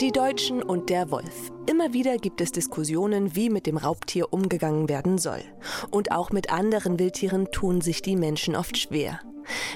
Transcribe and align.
Die 0.00 0.12
Deutschen 0.12 0.62
und 0.62 0.90
der 0.90 1.10
Wolf. 1.10 1.50
Immer 1.66 1.92
wieder 1.92 2.18
gibt 2.18 2.40
es 2.40 2.52
Diskussionen, 2.52 3.34
wie 3.34 3.50
mit 3.50 3.66
dem 3.66 3.76
Raubtier 3.76 4.32
umgegangen 4.32 4.88
werden 4.88 5.18
soll. 5.18 5.42
Und 5.90 6.12
auch 6.12 6.30
mit 6.30 6.52
anderen 6.52 7.00
Wildtieren 7.00 7.50
tun 7.50 7.80
sich 7.80 8.02
die 8.02 8.14
Menschen 8.14 8.54
oft 8.54 8.78
schwer. 8.78 9.18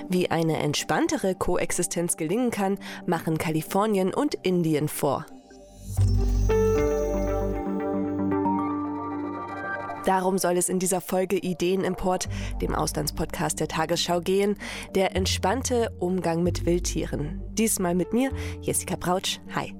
Wie 0.08 0.30
eine 0.30 0.58
entspanntere 0.58 1.34
Koexistenz 1.34 2.17
gelingen 2.17 2.53
kann, 2.53 2.79
machen 3.05 3.37
Kalifornien 3.37 4.14
und 4.14 4.37
Indien 4.43 4.87
vor. 4.87 5.27
Darum 10.05 10.39
soll 10.39 10.57
es 10.57 10.69
in 10.69 10.79
dieser 10.79 11.00
Folge 11.00 11.37
Ideenimport, 11.37 12.29
dem 12.61 12.75
Auslandspodcast 12.75 13.61
der 13.61 13.68
Tagesschau, 13.68 14.21
gehen. 14.21 14.57
Der 14.95 15.17
entspannte 15.17 15.91
Umgang 15.98 16.43
mit 16.43 16.67
Wildtieren. 16.67 17.40
Diesmal 17.53 17.95
mit 17.95 18.12
mir, 18.12 18.31
Jessica 18.61 18.96
Brautsch. 18.96 19.39
Hi. 19.54 19.75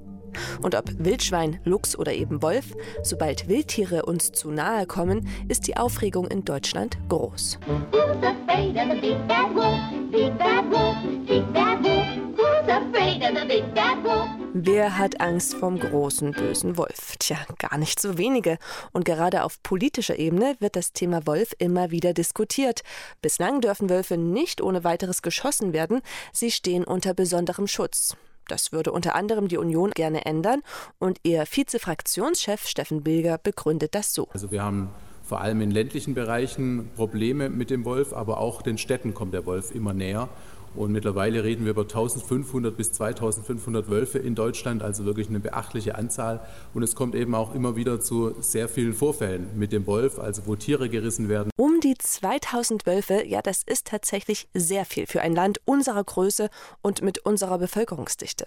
Und 0.61 0.75
ob 0.75 0.85
Wildschwein, 0.97 1.59
Luchs 1.63 1.95
oder 1.95 2.13
eben 2.13 2.41
Wolf, 2.41 2.73
sobald 3.03 3.47
Wildtiere 3.47 4.05
uns 4.05 4.31
zu 4.31 4.49
nahe 4.49 4.85
kommen, 4.85 5.27
ist 5.47 5.67
die 5.67 5.77
Aufregung 5.77 6.27
in 6.27 6.43
Deutschland 6.43 6.97
groß. 7.09 7.59
Wer 14.55 14.99
hat 14.99 15.19
Angst 15.19 15.55
vom 15.55 15.79
großen 15.79 16.31
bösen 16.31 16.77
Wolf? 16.77 17.15
Tja, 17.17 17.37
gar 17.57 17.79
nicht 17.79 17.99
so 17.99 18.19
wenige. 18.19 18.59
Und 18.91 19.03
gerade 19.03 19.45
auf 19.45 19.63
politischer 19.63 20.19
Ebene 20.19 20.55
wird 20.59 20.75
das 20.75 20.93
Thema 20.93 21.25
Wolf 21.25 21.55
immer 21.57 21.89
wieder 21.89 22.13
diskutiert. 22.13 22.83
Bislang 23.23 23.61
dürfen 23.61 23.89
Wölfe 23.89 24.15
nicht 24.15 24.61
ohne 24.61 24.83
weiteres 24.83 25.23
geschossen 25.23 25.73
werden. 25.73 26.01
Sie 26.31 26.51
stehen 26.51 26.83
unter 26.83 27.15
besonderem 27.15 27.65
Schutz. 27.65 28.15
Das 28.47 28.71
würde 28.71 28.91
unter 28.91 29.15
anderem 29.15 29.47
die 29.47 29.57
Union 29.57 29.89
gerne 29.89 30.27
ändern 30.27 30.61
und 30.99 31.19
ihr 31.23 31.45
Vizefraktionschef 31.49 32.67
Steffen 32.67 33.01
Bilger 33.01 33.39
begründet 33.39 33.95
das 33.95 34.13
so. 34.13 34.27
Also 34.33 34.51
wir 34.51 34.61
haben 34.61 34.91
vor 35.23 35.41
allem 35.41 35.61
in 35.61 35.71
ländlichen 35.71 36.13
Bereichen 36.13 36.91
Probleme 36.95 37.49
mit 37.49 37.71
dem 37.71 37.85
Wolf, 37.85 38.13
aber 38.13 38.37
auch 38.37 38.61
den 38.61 38.77
Städten 38.77 39.15
kommt 39.15 39.33
der 39.33 39.47
Wolf 39.47 39.73
immer 39.73 39.93
näher. 39.93 40.29
Und 40.75 40.91
mittlerweile 40.91 41.43
reden 41.43 41.65
wir 41.65 41.71
über 41.71 41.83
1500 41.83 42.75
bis 42.75 42.91
2500 42.93 43.89
Wölfe 43.89 44.19
in 44.19 44.35
Deutschland, 44.35 44.81
also 44.81 45.05
wirklich 45.05 45.29
eine 45.29 45.39
beachtliche 45.39 45.95
Anzahl. 45.95 46.41
Und 46.73 46.83
es 46.83 46.95
kommt 46.95 47.15
eben 47.15 47.35
auch 47.35 47.53
immer 47.53 47.75
wieder 47.75 47.99
zu 47.99 48.35
sehr 48.39 48.67
vielen 48.67 48.93
Vorfällen 48.93 49.49
mit 49.55 49.71
dem 49.71 49.85
Wolf, 49.85 50.19
also 50.19 50.43
wo 50.45 50.55
Tiere 50.55 50.89
gerissen 50.89 51.29
werden. 51.29 51.49
Um 51.57 51.79
die 51.79 51.95
2000 51.97 52.85
Wölfe, 52.85 53.25
ja, 53.25 53.41
das 53.41 53.63
ist 53.65 53.87
tatsächlich 53.87 54.47
sehr 54.53 54.85
viel 54.85 55.05
für 55.05 55.21
ein 55.21 55.35
Land 55.35 55.61
unserer 55.65 56.03
Größe 56.03 56.49
und 56.81 57.01
mit 57.01 57.19
unserer 57.19 57.57
Bevölkerungsdichte. 57.57 58.45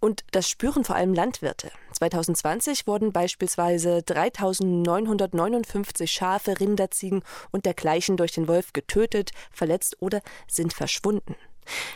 Und 0.00 0.24
das 0.32 0.48
spüren 0.48 0.84
vor 0.84 0.96
allem 0.96 1.14
Landwirte. 1.14 1.70
2020 1.92 2.86
wurden 2.86 3.12
beispielsweise 3.12 4.02
3959 4.02 6.10
Schafe, 6.10 6.58
Rinder, 6.60 6.90
Ziegen 6.90 7.22
und 7.50 7.66
dergleichen 7.66 8.16
durch 8.16 8.32
den 8.32 8.48
Wolf 8.48 8.72
getötet, 8.72 9.30
verletzt 9.50 9.96
oder 10.00 10.22
sind 10.46 10.72
verschwunden. 10.72 11.36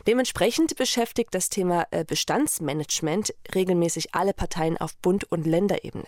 Dementsprechend 0.07 0.77
beschäftigt 0.77 1.35
das 1.35 1.49
Thema 1.49 1.87
äh, 1.91 2.05
Bestandsmanagement 2.05 3.35
regelmäßig 3.55 4.15
alle 4.15 4.33
Parteien 4.33 4.77
auf 4.79 4.97
Bund- 4.97 5.31
und 5.31 5.47
Länderebene. 5.47 6.07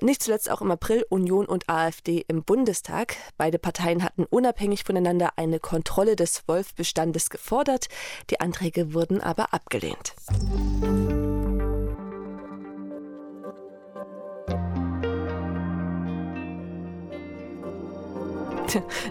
Nicht 0.00 0.22
zuletzt 0.22 0.50
auch 0.50 0.60
im 0.60 0.70
April 0.70 1.04
Union 1.08 1.46
und 1.46 1.68
AfD 1.68 2.24
im 2.28 2.42
Bundestag. 2.42 3.16
Beide 3.36 3.58
Parteien 3.58 4.02
hatten 4.02 4.24
unabhängig 4.24 4.84
voneinander 4.84 5.32
eine 5.36 5.60
Kontrolle 5.60 6.16
des 6.16 6.42
Wolfbestandes 6.46 7.30
gefordert. 7.30 7.86
Die 8.30 8.40
Anträge 8.40 8.94
wurden 8.94 9.20
aber 9.20 9.52
abgelehnt. 9.52 10.14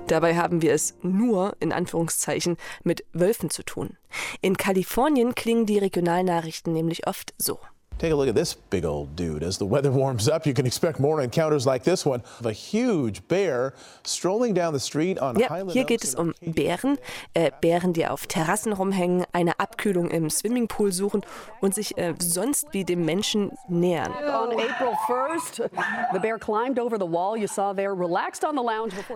Dabei 0.07 0.35
haben 0.35 0.61
wir 0.61 0.73
es 0.73 0.95
nur, 1.01 1.55
in 1.59 1.71
Anführungszeichen, 1.71 2.57
mit 2.83 3.05
Wölfen 3.13 3.49
zu 3.49 3.63
tun. 3.63 3.97
In 4.41 4.57
Kalifornien 4.57 5.35
klingen 5.35 5.65
die 5.65 5.77
Regionalnachrichten 5.77 6.73
nämlich 6.73 7.07
oft 7.07 7.33
so. 7.37 7.59
Take 7.99 8.13
a 8.13 8.15
look 8.15 8.29
at 8.29 8.35
this 8.35 8.55
big 8.69 8.85
old 8.85 9.17
dude. 9.17 9.43
As 9.43 9.57
the 9.57 9.65
weather 9.65 9.91
warms 10.01 10.29
up, 10.29 10.45
you 10.45 10.53
can 10.53 10.65
expect 10.65 11.01
more 11.01 11.21
encounters 11.21 11.65
like 11.65 11.83
this 11.83 12.05
one 12.05 12.23
of 12.39 12.45
a 12.45 12.53
huge 12.53 13.27
bear 13.27 13.73
strolling 14.05 14.53
down 14.53 14.71
the 14.73 14.79
street 14.79 15.19
on 15.19 15.37
ja, 15.37 15.49
Highland 15.49 15.73
hier 15.73 15.83
geht 15.83 16.05
es 16.05 16.15
um 16.15 16.33
Bären, 16.39 16.97
äh, 17.33 17.51
Bären, 17.59 17.91
die 17.91 18.07
auf 18.07 18.25
Terrassen 18.25 18.71
rumhängen, 18.71 19.25
eine 19.33 19.59
Abkühlung 19.59 20.09
im 20.11 20.29
Swimmingpool 20.29 20.93
suchen 20.93 21.25
und 21.59 21.75
sich 21.75 21.97
äh, 21.97 22.13
sonst 22.19 22.67
wie 22.71 22.85
dem 22.85 23.03
Menschen 23.03 23.51
nähern. 23.67 24.13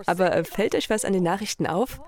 Aber 0.06 0.32
äh, 0.36 0.44
fällt 0.44 0.74
euch 0.74 0.90
was 0.90 1.04
an 1.06 1.12
den 1.14 1.22
Nachrichten 1.22 1.66
auf? 1.66 2.00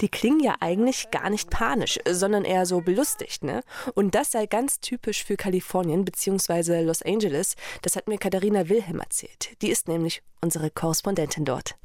Die 0.00 0.08
klingen 0.08 0.40
ja 0.40 0.56
eigentlich 0.58 1.12
gar 1.12 1.30
nicht 1.30 1.48
panisch, 1.50 2.00
sondern 2.10 2.44
eher 2.44 2.66
so 2.66 2.80
belustigt, 2.80 3.44
ne? 3.44 3.60
Und 3.94 4.16
das 4.16 4.32
sei 4.32 4.46
ganz 4.46 4.80
typisch 4.80 5.24
für 5.24 5.36
Kalifornien 5.36 6.04
bzw 6.04 6.23
bzw. 6.24 6.82
Los 6.82 7.02
Angeles. 7.02 7.56
Das 7.82 7.96
hat 7.96 8.08
mir 8.08 8.18
Katharina 8.18 8.68
Wilhelm 8.68 9.00
erzählt. 9.00 9.50
Die 9.62 9.70
ist 9.70 9.88
nämlich 9.88 10.22
unsere 10.40 10.70
Korrespondentin 10.70 11.44
dort. 11.44 11.76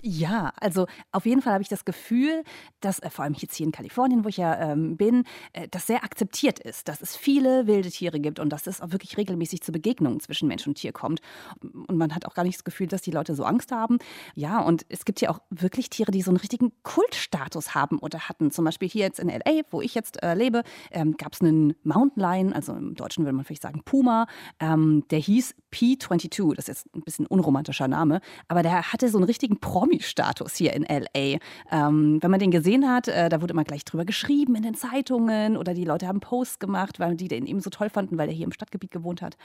Ja, 0.00 0.52
also 0.60 0.86
auf 1.10 1.26
jeden 1.26 1.42
Fall 1.42 1.54
habe 1.54 1.62
ich 1.62 1.68
das 1.68 1.84
Gefühl, 1.84 2.44
dass 2.80 3.00
äh, 3.00 3.10
vor 3.10 3.24
allem 3.24 3.34
jetzt 3.34 3.56
hier 3.56 3.66
in 3.66 3.72
Kalifornien, 3.72 4.24
wo 4.24 4.28
ich 4.28 4.36
ja 4.36 4.70
ähm, 4.70 4.96
bin, 4.96 5.24
äh, 5.52 5.66
das 5.68 5.88
sehr 5.88 6.04
akzeptiert 6.04 6.60
ist, 6.60 6.86
dass 6.86 7.02
es 7.02 7.16
viele 7.16 7.66
wilde 7.66 7.90
Tiere 7.90 8.20
gibt 8.20 8.38
und 8.38 8.50
dass 8.50 8.68
es 8.68 8.80
auch 8.80 8.92
wirklich 8.92 9.16
regelmäßig 9.16 9.60
zu 9.60 9.72
Begegnungen 9.72 10.20
zwischen 10.20 10.46
Mensch 10.46 10.68
und 10.68 10.76
Tier 10.76 10.92
kommt. 10.92 11.20
Und 11.60 11.96
man 11.96 12.14
hat 12.14 12.26
auch 12.26 12.34
gar 12.34 12.44
nicht 12.44 12.58
das 12.58 12.64
Gefühl, 12.64 12.86
dass 12.86 13.02
die 13.02 13.10
Leute 13.10 13.34
so 13.34 13.42
Angst 13.42 13.72
haben. 13.72 13.98
Ja, 14.36 14.60
und 14.60 14.86
es 14.88 15.04
gibt 15.04 15.18
hier 15.18 15.32
auch 15.32 15.40
wirklich 15.50 15.90
Tiere, 15.90 16.12
die 16.12 16.22
so 16.22 16.30
einen 16.30 16.38
richtigen 16.38 16.70
Kultstatus 16.84 17.74
haben 17.74 17.98
oder 17.98 18.28
hatten. 18.28 18.52
Zum 18.52 18.64
Beispiel 18.64 18.88
hier 18.88 19.04
jetzt 19.04 19.18
in 19.18 19.28
LA, 19.28 19.62
wo 19.70 19.80
ich 19.80 19.96
jetzt 19.96 20.22
äh, 20.22 20.34
lebe, 20.34 20.62
ähm, 20.92 21.16
gab 21.16 21.32
es 21.32 21.40
einen 21.40 21.74
Mountain 21.82 22.22
Lion, 22.22 22.52
also 22.52 22.72
im 22.72 22.94
Deutschen 22.94 23.24
würde 23.24 23.34
man 23.34 23.44
vielleicht 23.44 23.62
sagen 23.62 23.82
Puma, 23.84 24.28
ähm, 24.60 25.02
der 25.10 25.18
hieß 25.18 25.56
P22. 25.72 26.54
Das 26.54 26.68
ist 26.68 26.86
ein 26.94 27.02
bisschen 27.02 27.26
unromantischer 27.26 27.88
Name, 27.88 28.20
aber 28.46 28.62
der 28.62 28.92
hatte 28.92 29.08
so 29.08 29.18
einen 29.18 29.24
richtigen 29.24 29.58
Promi 29.58 29.87
Promi-Status 29.88 30.56
hier 30.56 30.72
in 30.74 30.84
LA. 30.84 31.38
Ähm, 31.70 32.18
wenn 32.20 32.30
man 32.30 32.40
den 32.40 32.50
gesehen 32.50 32.88
hat, 32.88 33.08
äh, 33.08 33.28
da 33.28 33.40
wurde 33.40 33.52
immer 33.52 33.64
gleich 33.64 33.84
drüber 33.84 34.04
geschrieben 34.04 34.54
in 34.54 34.62
den 34.62 34.74
Zeitungen 34.74 35.56
oder 35.56 35.74
die 35.74 35.84
Leute 35.84 36.06
haben 36.06 36.20
Posts 36.20 36.58
gemacht, 36.58 37.00
weil 37.00 37.16
die 37.16 37.28
den 37.28 37.46
eben 37.46 37.60
so 37.60 37.70
toll 37.70 37.90
fanden, 37.90 38.18
weil 38.18 38.28
er 38.28 38.34
hier 38.34 38.46
im 38.46 38.52
Stadtgebiet 38.52 38.90
gewohnt 38.90 39.22
hat. 39.22 39.36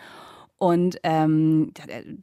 Und 0.63 0.97
ähm, 1.03 1.73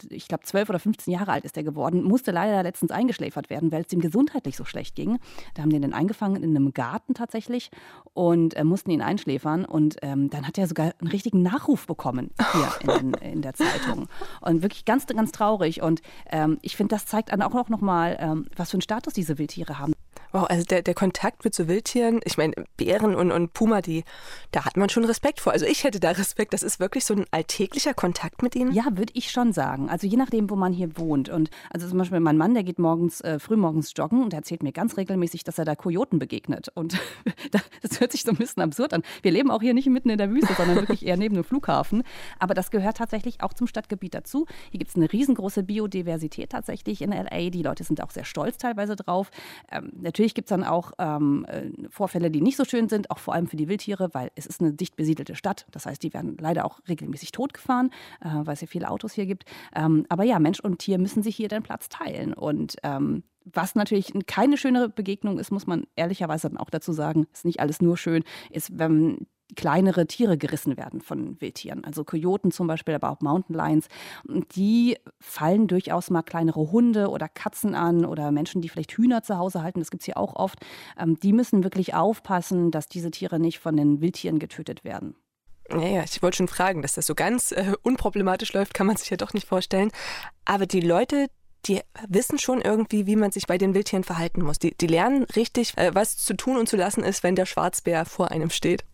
ich 0.09 0.27
glaube, 0.27 0.45
12 0.45 0.71
oder 0.71 0.79
15 0.79 1.13
Jahre 1.13 1.31
alt 1.31 1.45
ist 1.45 1.59
er 1.59 1.63
geworden, 1.63 2.03
musste 2.03 2.31
leider 2.31 2.63
letztens 2.63 2.91
eingeschläfert 2.91 3.51
werden, 3.51 3.71
weil 3.71 3.83
es 3.83 3.93
ihm 3.93 4.01
gesundheitlich 4.01 4.57
so 4.57 4.65
schlecht 4.65 4.95
ging. 4.95 5.19
Da 5.53 5.61
haben 5.61 5.69
die 5.69 5.79
den 5.79 5.93
eingefangen 5.93 6.43
in 6.43 6.57
einem 6.57 6.73
Garten 6.73 7.13
tatsächlich 7.13 7.71
und 8.15 8.57
äh, 8.57 8.65
mussten 8.65 8.93
ihn 8.93 9.03
einschläfern. 9.03 9.67
Und 9.67 9.99
ähm, 10.01 10.31
dann 10.31 10.47
hat 10.47 10.57
er 10.57 10.67
sogar 10.67 10.95
einen 11.01 11.11
richtigen 11.11 11.43
Nachruf 11.43 11.87
bekommen 11.87 12.31
hier 12.53 12.95
in, 12.99 13.13
in 13.13 13.43
der 13.43 13.53
Zeitung. 13.53 14.09
Und 14.41 14.63
wirklich 14.63 14.87
ganz, 14.87 15.07
ganz 15.07 15.33
traurig. 15.33 15.83
Und 15.83 16.01
ähm, 16.31 16.57
ich 16.63 16.77
finde, 16.79 16.95
das 16.95 17.05
zeigt 17.05 17.33
dann 17.33 17.43
auch 17.43 17.69
noch 17.69 17.83
mal, 17.83 18.17
ähm, 18.19 18.47
was 18.57 18.71
für 18.71 18.77
einen 18.77 18.83
Status 18.83 19.13
diese 19.13 19.37
Wildtiere 19.37 19.79
haben. 19.79 19.93
Wow, 20.33 20.45
also 20.49 20.65
der, 20.65 20.83
der 20.83 20.95
Kontakt 20.95 21.45
mit 21.45 21.55
so 21.55 21.67
Wildtieren, 21.67 22.21
ich 22.25 22.39
meine, 22.39 22.55
Bären 22.77 23.15
und, 23.15 23.33
und 23.33 23.53
Puma, 23.53 23.83
die, 23.83 24.05
da 24.53 24.65
hat 24.65 24.77
man 24.77 24.89
schon 24.89 25.05
Respekt 25.05 25.41
vor. 25.41 25.53
Also 25.53 25.67
ich 25.67 25.83
hätte 25.85 25.99
da 25.99 26.11
Respekt. 26.11 26.53
Das 26.53 26.63
ist 26.63 26.79
wirklich 26.79 27.05
so 27.05 27.15
ein 27.15 27.27
alltäglicher 27.31 27.95
Kontakt 27.95 28.43
mit 28.43 28.55
ihnen? 28.55 28.73
Ja, 28.73 28.85
würde 28.93 29.13
ich 29.15 29.31
schon 29.31 29.53
sagen. 29.53 29.91
Also 29.91 30.07
je 30.07 30.17
nachdem, 30.17 30.51
wo 30.51 30.57
man 30.57 30.73
hier 30.73 30.97
wohnt. 30.97 31.29
Und 31.29 31.51
also 31.71 31.89
zum 31.89 31.99
Beispiel 31.99 32.21
mein 32.21 32.37
Mann, 32.37 32.55
der 32.55 32.63
geht 32.63 32.79
morgens, 32.79 33.21
äh, 33.23 33.39
frühmorgens 33.39 33.93
joggen 33.97 34.23
und 34.23 34.33
erzählt 34.33 34.63
mir 34.63 34.73
ganz 34.73 34.97
regelmäßig, 34.97 35.45
dass 35.45 35.59
er 35.59 35.65
da 35.65 35.75
Kojoten 35.75 36.19
begegnet. 36.19 36.69
Und 36.75 36.99
das 37.51 38.01
hört 38.01 38.13
sich 38.13 38.23
so 38.23 38.31
ein 38.31 38.37
bisschen 38.37 38.63
absurd 38.63 38.95
an. 38.95 39.03
Wir 39.23 39.33
leben 39.33 39.51
auch 39.51 39.63
hier 39.63 39.75
nicht 39.75 39.89
mitten 39.89 40.11
in 40.11 40.19
der 40.19 40.31
Wüste, 40.31 40.55
sondern 40.55 40.77
wirklich 40.77 41.05
eher 41.07 41.17
neben 41.17 41.35
dem 41.35 41.45
Flughafen. 41.45 42.03
Aber 42.39 42.55
das 42.55 42.71
gehört 42.71 42.99
tatsächlich 42.99 43.43
auch 43.43 43.53
zum 43.53 43.67
Stadtgebiet 43.67 44.15
dazu. 44.15 44.47
Hier 44.71 44.79
gibt 44.79 44.91
es 44.91 44.97
eine 44.97 45.13
riesengroße 45.13 45.63
Biodiversität 45.65 46.51
tatsächlich 46.51 47.03
in 47.03 47.11
LA. 47.11 47.51
Die 47.51 47.63
Leute 47.63 47.85
sind 47.85 48.03
auch 48.03 48.11
sehr 48.11 48.25
stolz 48.25 48.59
teilweise 48.59 48.97
drauf. 48.97 49.31
Ähm, 49.71 49.91
natürlich 50.01 50.20
Natürlich 50.21 50.35
gibt 50.35 50.51
es 50.51 50.51
dann 50.51 50.65
auch 50.65 50.93
ähm, 50.99 51.47
äh, 51.49 51.71
Vorfälle, 51.89 52.31
die 52.31 52.43
nicht 52.43 52.59
so 52.59 52.67
schön 52.67 52.91
sind, 52.91 53.11
auch 53.11 53.19
vor 53.19 53.33
allem 53.33 53.47
für 53.47 53.57
die 53.57 53.69
Wildtiere, 53.69 54.11
weil 54.13 54.31
es 54.35 54.45
ist 54.45 54.61
eine 54.61 54.75
dicht 54.75 54.95
besiedelte 54.95 55.35
Stadt. 55.35 55.65
Das 55.71 55.87
heißt, 55.87 56.03
die 56.03 56.13
werden 56.13 56.37
leider 56.39 56.67
auch 56.67 56.81
regelmäßig 56.87 57.33
totgefahren, 57.33 57.89
äh, 58.21 58.29
weil 58.29 58.53
es 58.53 58.61
ja 58.61 58.67
viele 58.67 58.91
Autos 58.91 59.15
hier 59.15 59.25
gibt. 59.25 59.45
Ähm, 59.75 60.05
aber 60.11 60.25
ja, 60.25 60.39
Mensch 60.39 60.61
und 60.61 60.81
Tier 60.81 60.99
müssen 60.99 61.23
sich 61.23 61.37
hier 61.37 61.49
den 61.49 61.63
Platz 61.63 61.89
teilen. 61.89 62.35
Und 62.35 62.77
ähm, 62.83 63.23
was 63.47 63.75
natürlich 63.75 64.13
keine 64.27 64.59
schöne 64.59 64.91
Begegnung 64.91 65.39
ist, 65.39 65.53
muss 65.53 65.67
man 65.67 65.85
ehrlicherweise 65.97 66.51
dann 66.51 66.59
auch 66.59 66.69
dazu 66.69 66.93
sagen, 66.93 67.27
ist 67.33 67.47
nicht 67.47 67.61
alles 67.61 67.81
nur 67.81 67.97
schön, 67.97 68.23
ist, 68.51 68.79
wenn 68.79 69.27
kleinere 69.55 70.07
Tiere 70.07 70.39
gerissen 70.39 70.77
werden 70.77 71.01
von 71.01 71.41
Wildtieren. 71.41 71.85
Also 71.85 72.05
Kojoten 72.05 72.51
zum 72.51 72.67
Beispiel, 72.67 72.95
aber 72.95 73.11
auch 73.11 73.21
Mountain 73.21 73.57
Lions. 73.57 73.89
Die 74.55 74.97
fallen 75.19 75.67
durchaus 75.67 76.11
mal 76.11 76.23
kleinere 76.23 76.73
Hunde 76.73 77.09
oder 77.09 77.29
Katzen 77.29 77.75
an 77.75 78.05
oder 78.05 78.31
Menschen, 78.33 78.63
die 78.63 78.69
vielleicht 78.69 78.93
Hühner 78.93 79.23
zu 79.23 79.39
Hause 79.39 79.63
halten. 79.63 79.81
Das 79.81 79.91
gibt 79.91 80.03
es 80.03 80.07
hier 80.07 80.17
auch 80.17 80.37
oft. 80.37 80.59
Ähm, 80.99 81.19
die 81.21 81.33
müssen 81.33 81.65
wirklich 81.65 81.95
aufpassen, 81.95 82.71
dass 82.71 82.89
diese 82.89 83.11
Tiere 83.11 83.39
nicht 83.39 83.59
von 83.59 83.77
den 83.77 84.01
Wildtieren 84.01 84.39
getötet 84.39 84.85
werden. 84.85 85.15
Naja, 85.73 86.03
ich 86.05 86.21
wollte 86.23 86.39
schon 86.39 86.49
fragen, 86.49 86.83
dass 86.83 86.95
das 86.95 87.07
so 87.07 87.15
ganz 87.15 87.53
äh, 87.53 87.75
unproblematisch 87.83 88.53
läuft, 88.53 88.75
kann 88.75 88.87
man 88.87 88.97
sich 88.97 89.11
ja 89.11 89.17
doch 89.17 89.35
nicht 89.35 89.47
vorstellen. 89.47 89.91
Aber 90.45 90.67
die 90.67 90.81
Leute, 90.81 91.29
die 91.67 91.81
wissen 92.09 92.39
schon 92.39 92.61
irgendwie, 92.61 93.07
wie 93.07 93.17
man 93.17 93.31
sich 93.31 93.47
bei 93.47 93.59
den 93.59 93.75
Wildtieren 93.75 94.05
verhalten 94.05 94.43
muss. 94.43 94.59
Die, 94.59 94.75
die 94.77 94.87
lernen 94.87 95.25
richtig, 95.37 95.77
äh, 95.77 95.95
was 95.95 96.17
zu 96.17 96.35
tun 96.35 96.57
und 96.57 96.69
zu 96.69 96.77
lassen 96.77 97.05
ist, 97.05 97.23
wenn 97.23 97.37
der 97.37 97.47
Schwarzbär 97.47 98.05
vor 98.05 98.31
einem 98.31 98.51
steht. 98.51 98.85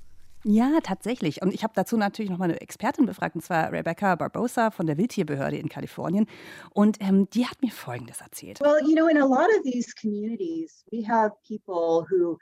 Ja, 0.48 0.78
tatsächlich. 0.80 1.42
Und 1.42 1.52
ich 1.52 1.64
habe 1.64 1.72
dazu 1.74 1.96
natürlich 1.96 2.30
noch 2.30 2.38
mal 2.38 2.44
eine 2.44 2.60
Expertin 2.60 3.04
befragt, 3.04 3.34
und 3.34 3.40
zwar 3.40 3.72
Rebecca 3.72 4.14
Barbosa 4.14 4.70
von 4.70 4.86
der 4.86 4.96
Wildtierbehörde 4.96 5.56
in 5.56 5.68
Kalifornien. 5.68 6.28
Und 6.70 6.98
ähm, 7.00 7.28
die 7.30 7.46
hat 7.46 7.60
mir 7.62 7.72
Folgendes 7.72 8.20
erzählt. 8.20 8.60
Well, 8.60 8.78
you 8.86 8.94
know, 8.94 9.08
in 9.08 9.16
a 9.16 9.26
lot 9.26 9.48
of 9.58 9.64
these 9.64 9.92
communities, 10.00 10.84
we 10.92 11.04
have 11.04 11.32
people 11.44 12.06
who 12.08 12.38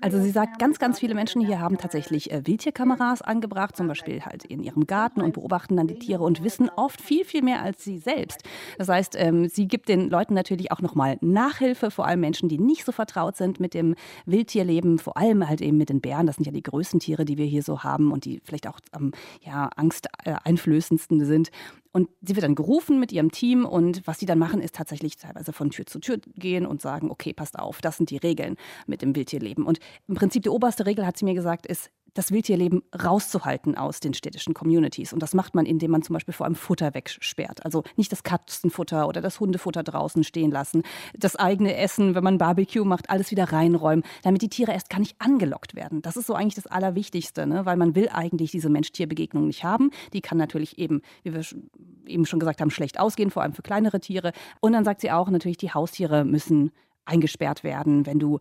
also 0.00 0.20
sie 0.20 0.30
sagt, 0.30 0.58
ganz, 0.58 0.78
ganz 0.78 1.00
viele 1.00 1.14
Menschen 1.14 1.40
hier 1.44 1.60
haben 1.60 1.78
tatsächlich 1.78 2.30
äh, 2.30 2.46
Wildtierkameras 2.46 3.22
angebracht, 3.22 3.76
zum 3.76 3.88
Beispiel 3.88 4.24
halt 4.24 4.44
in 4.44 4.62
ihrem 4.62 4.86
Garten 4.86 5.20
und 5.20 5.34
beobachten 5.34 5.76
dann 5.76 5.86
die 5.86 5.98
Tiere 5.98 6.22
und 6.22 6.44
wissen 6.44 6.70
oft 6.76 7.00
viel, 7.00 7.24
viel 7.24 7.42
mehr 7.42 7.62
als 7.62 7.82
sie 7.84 7.98
selbst. 7.98 8.42
Das 8.78 8.88
heißt, 8.88 9.16
ähm, 9.18 9.48
sie 9.48 9.66
gibt 9.66 9.88
den 9.88 10.10
Leuten 10.10 10.34
natürlich 10.34 10.72
auch 10.72 10.80
nochmal 10.80 11.18
Nachhilfe, 11.20 11.90
vor 11.90 12.06
allem 12.06 12.20
Menschen, 12.20 12.48
die 12.48 12.58
nicht 12.58 12.84
so 12.84 12.92
vertraut 12.92 13.36
sind 13.36 13.60
mit 13.60 13.74
dem 13.74 13.94
Wildtierleben, 14.26 14.98
vor 14.98 15.16
allem 15.16 15.48
halt 15.48 15.60
eben 15.60 15.78
mit 15.78 15.88
den 15.88 16.00
Bären. 16.00 16.26
Das 16.26 16.36
sind 16.36 16.44
ja 16.44 16.52
die 16.52 16.62
größten 16.62 17.00
Tiere, 17.00 17.24
die 17.24 17.38
wir 17.38 17.46
hier 17.46 17.62
so 17.62 17.82
haben 17.82 18.12
und 18.12 18.24
die 18.24 18.40
vielleicht 18.44 18.66
auch 18.66 18.78
am 18.92 19.12
ja, 19.42 19.70
angsteinflößendsten 19.76 21.24
sind. 21.24 21.50
Und 21.94 22.08
sie 22.22 22.34
wird 22.34 22.42
dann 22.42 22.56
gerufen 22.56 22.98
mit 22.98 23.12
ihrem 23.12 23.30
Team 23.30 23.64
und 23.64 24.04
was 24.04 24.18
sie 24.18 24.26
dann 24.26 24.40
machen, 24.40 24.60
ist 24.60 24.74
tatsächlich 24.74 25.16
teilweise 25.16 25.52
von 25.52 25.70
Tür 25.70 25.86
zu 25.86 26.00
Tür 26.00 26.18
gehen 26.34 26.66
und 26.66 26.82
sagen, 26.82 27.08
okay, 27.08 27.32
passt 27.32 27.56
auf, 27.56 27.80
das 27.80 27.98
sind 27.98 28.10
die 28.10 28.16
Regeln 28.16 28.56
mit 28.88 29.00
dem 29.00 29.14
Wildtierleben. 29.14 29.64
Und 29.64 29.78
im 30.08 30.16
Prinzip 30.16 30.42
die 30.42 30.48
oberste 30.48 30.86
Regel, 30.86 31.06
hat 31.06 31.16
sie 31.16 31.24
mir 31.24 31.34
gesagt, 31.34 31.66
ist, 31.66 31.90
das 32.14 32.30
Wildtierleben 32.30 32.82
rauszuhalten 32.94 33.76
aus 33.76 34.00
den 34.00 34.14
städtischen 34.14 34.54
Communities. 34.54 35.12
Und 35.12 35.20
das 35.20 35.34
macht 35.34 35.54
man, 35.54 35.66
indem 35.66 35.90
man 35.90 36.02
zum 36.02 36.14
Beispiel 36.14 36.32
vor 36.32 36.46
allem 36.46 36.54
Futter 36.54 36.94
wegsperrt. 36.94 37.64
Also 37.64 37.82
nicht 37.96 38.12
das 38.12 38.22
Katzenfutter 38.22 39.08
oder 39.08 39.20
das 39.20 39.40
Hundefutter 39.40 39.82
draußen 39.82 40.22
stehen 40.22 40.50
lassen, 40.50 40.82
das 41.18 41.36
eigene 41.36 41.76
Essen, 41.76 42.14
wenn 42.14 42.24
man 42.24 42.38
Barbecue 42.38 42.84
macht, 42.84 43.10
alles 43.10 43.30
wieder 43.32 43.52
reinräumen, 43.52 44.04
damit 44.22 44.42
die 44.42 44.48
Tiere 44.48 44.72
erst 44.72 44.90
gar 44.90 45.00
nicht 45.00 45.16
angelockt 45.18 45.74
werden. 45.74 46.02
Das 46.02 46.16
ist 46.16 46.26
so 46.26 46.34
eigentlich 46.34 46.54
das 46.54 46.68
Allerwichtigste, 46.68 47.46
ne? 47.46 47.66
weil 47.66 47.76
man 47.76 47.96
will 47.96 48.08
eigentlich 48.08 48.52
diese 48.52 48.68
Mensch-Tier-Begegnung 48.68 49.46
nicht 49.46 49.64
haben. 49.64 49.90
Die 50.12 50.20
kann 50.20 50.38
natürlich 50.38 50.78
eben, 50.78 51.02
wie 51.24 51.34
wir 51.34 51.42
eben 52.06 52.26
schon 52.26 52.40
gesagt 52.40 52.60
haben, 52.60 52.70
schlecht 52.70 52.98
ausgehen, 52.98 53.30
vor 53.30 53.42
allem 53.42 53.52
für 53.52 53.62
kleinere 53.62 54.00
Tiere. 54.00 54.32
Und 54.60 54.72
dann 54.72 54.84
sagt 54.84 55.00
sie 55.00 55.10
auch, 55.10 55.28
natürlich, 55.28 55.56
die 55.56 55.72
Haustiere 55.72 56.24
müssen 56.24 56.70
eingesperrt 57.04 57.64
werden, 57.64 58.06
wenn 58.06 58.18
du 58.18 58.38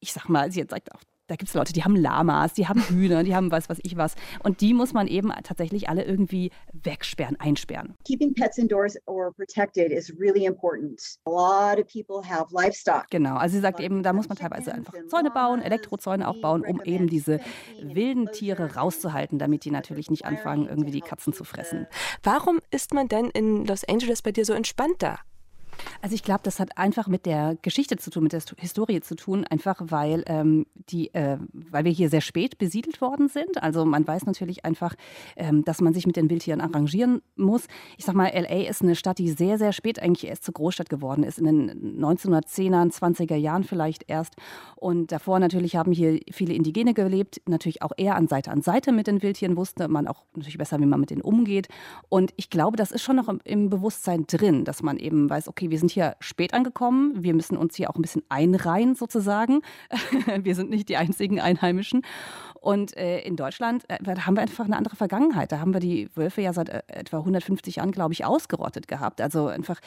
ich 0.00 0.12
sag 0.12 0.28
mal, 0.28 0.50
sie 0.50 0.64
sagt 0.68 0.94
auch 0.94 1.00
da 1.28 1.36
gibt 1.36 1.48
es 1.48 1.54
Leute, 1.54 1.72
die 1.72 1.84
haben 1.84 1.94
Lamas, 1.94 2.54
die 2.54 2.66
haben 2.66 2.80
Hühner, 2.88 3.22
die 3.22 3.36
haben 3.36 3.52
was, 3.52 3.68
was 3.68 3.78
ich 3.82 3.96
was. 3.96 4.14
Und 4.42 4.60
die 4.62 4.74
muss 4.74 4.94
man 4.94 5.06
eben 5.06 5.30
tatsächlich 5.44 5.88
alle 5.88 6.04
irgendwie 6.04 6.50
wegsperren, 6.72 7.36
einsperren. 7.38 7.94
Keeping 8.04 8.34
pets 8.34 8.58
indoors 8.58 8.96
or 9.06 9.32
protected 9.34 9.92
is 9.92 10.12
really 10.18 10.46
important. 10.46 11.00
A 11.26 11.30
lot 11.30 11.78
of 11.78 11.86
people 11.86 12.22
have 12.26 12.46
livestock. 12.50 13.08
Genau, 13.10 13.36
also 13.36 13.56
sie 13.56 13.60
sagt 13.60 13.78
eben, 13.80 14.02
da 14.02 14.12
muss 14.12 14.28
man 14.28 14.38
teilweise 14.38 14.72
einfach 14.72 14.94
Zäune 15.08 15.30
bauen, 15.30 15.60
Elektrozäune 15.60 16.26
auch 16.26 16.40
bauen, 16.40 16.64
um 16.64 16.80
eben 16.82 17.08
diese 17.08 17.40
wilden 17.82 18.32
Tiere 18.32 18.74
rauszuhalten, 18.74 19.38
damit 19.38 19.64
die 19.64 19.70
natürlich 19.70 20.10
nicht 20.10 20.24
anfangen, 20.24 20.66
irgendwie 20.66 20.90
die 20.92 21.00
Katzen 21.02 21.34
zu 21.34 21.44
fressen. 21.44 21.86
Warum 22.22 22.60
ist 22.70 22.94
man 22.94 23.08
denn 23.08 23.26
in 23.26 23.66
Los 23.66 23.84
Angeles 23.84 24.22
bei 24.22 24.32
dir 24.32 24.46
so 24.46 24.54
entspannt 24.54 24.96
da? 25.00 25.18
Also 26.02 26.14
ich 26.14 26.22
glaube, 26.22 26.40
das 26.44 26.60
hat 26.60 26.78
einfach 26.78 27.08
mit 27.08 27.26
der 27.26 27.56
Geschichte 27.62 27.96
zu 27.96 28.10
tun, 28.10 28.24
mit 28.24 28.32
der 28.32 28.42
Historie 28.58 29.00
zu 29.00 29.16
tun, 29.16 29.44
einfach 29.44 29.80
weil, 29.80 30.24
ähm, 30.26 30.66
die, 30.74 31.12
äh, 31.14 31.38
weil 31.52 31.84
wir 31.84 31.92
hier 31.92 32.08
sehr 32.08 32.20
spät 32.20 32.58
besiedelt 32.58 33.00
worden 33.00 33.28
sind. 33.28 33.62
Also 33.62 33.84
man 33.84 34.06
weiß 34.06 34.26
natürlich 34.26 34.64
einfach, 34.64 34.94
ähm, 35.36 35.64
dass 35.64 35.80
man 35.80 35.94
sich 35.94 36.06
mit 36.06 36.16
den 36.16 36.30
Wildtieren 36.30 36.60
arrangieren 36.60 37.22
muss. 37.36 37.66
Ich 37.96 38.04
sag 38.04 38.14
mal, 38.14 38.28
LA 38.28 38.68
ist 38.68 38.82
eine 38.82 38.96
Stadt, 38.96 39.18
die 39.18 39.30
sehr, 39.30 39.58
sehr 39.58 39.72
spät 39.72 40.00
eigentlich 40.00 40.28
erst 40.28 40.44
zur 40.44 40.54
Großstadt 40.54 40.88
geworden 40.88 41.22
ist, 41.22 41.38
in 41.38 41.44
den 41.44 42.00
1910er, 42.00 42.90
20er 42.92 43.36
Jahren 43.36 43.64
vielleicht 43.64 44.04
erst. 44.08 44.34
Und 44.76 45.12
davor 45.12 45.38
natürlich 45.40 45.76
haben 45.76 45.92
hier 45.92 46.20
viele 46.30 46.54
Indigene 46.54 46.94
gelebt, 46.94 47.40
natürlich 47.46 47.82
auch 47.82 47.92
eher 47.96 48.16
an 48.16 48.28
Seite 48.28 48.50
an 48.50 48.62
Seite 48.62 48.92
mit 48.92 49.06
den 49.06 49.22
Wildtieren, 49.22 49.56
wusste 49.56 49.88
man 49.88 50.06
auch 50.06 50.24
natürlich 50.34 50.58
besser, 50.58 50.78
wie 50.80 50.86
man 50.86 51.00
mit 51.00 51.10
denen 51.10 51.22
umgeht. 51.22 51.68
Und 52.08 52.32
ich 52.36 52.50
glaube, 52.50 52.76
das 52.76 52.90
ist 52.90 53.02
schon 53.02 53.16
noch 53.16 53.28
im, 53.28 53.40
im 53.44 53.70
Bewusstsein 53.70 54.26
drin, 54.26 54.64
dass 54.64 54.82
man 54.82 54.98
eben 54.98 55.28
weiß, 55.28 55.48
okay, 55.48 55.67
wir 55.70 55.78
sind 55.78 55.90
hier 55.90 56.16
spät 56.20 56.54
angekommen, 56.54 57.22
wir 57.22 57.34
müssen 57.34 57.56
uns 57.56 57.76
hier 57.76 57.90
auch 57.90 57.96
ein 57.96 58.02
bisschen 58.02 58.22
einreihen 58.28 58.94
sozusagen. 58.94 59.62
wir 60.42 60.54
sind 60.54 60.70
nicht 60.70 60.88
die 60.88 60.96
einzigen 60.96 61.40
Einheimischen. 61.40 62.02
Und 62.60 62.96
äh, 62.96 63.20
in 63.20 63.36
Deutschland 63.36 63.84
äh, 63.88 63.98
haben 64.20 64.36
wir 64.36 64.42
einfach 64.42 64.64
eine 64.64 64.76
andere 64.76 64.96
Vergangenheit. 64.96 65.52
Da 65.52 65.60
haben 65.60 65.72
wir 65.72 65.80
die 65.80 66.08
Wölfe 66.14 66.42
ja 66.42 66.52
seit 66.52 66.68
äh, 66.68 66.82
etwa 66.88 67.18
150 67.18 67.76
Jahren, 67.76 67.92
glaube 67.92 68.12
ich, 68.12 68.24
ausgerottet 68.24 68.88
gehabt. 68.88 69.20
Also 69.20 69.46
einfach, 69.46 69.80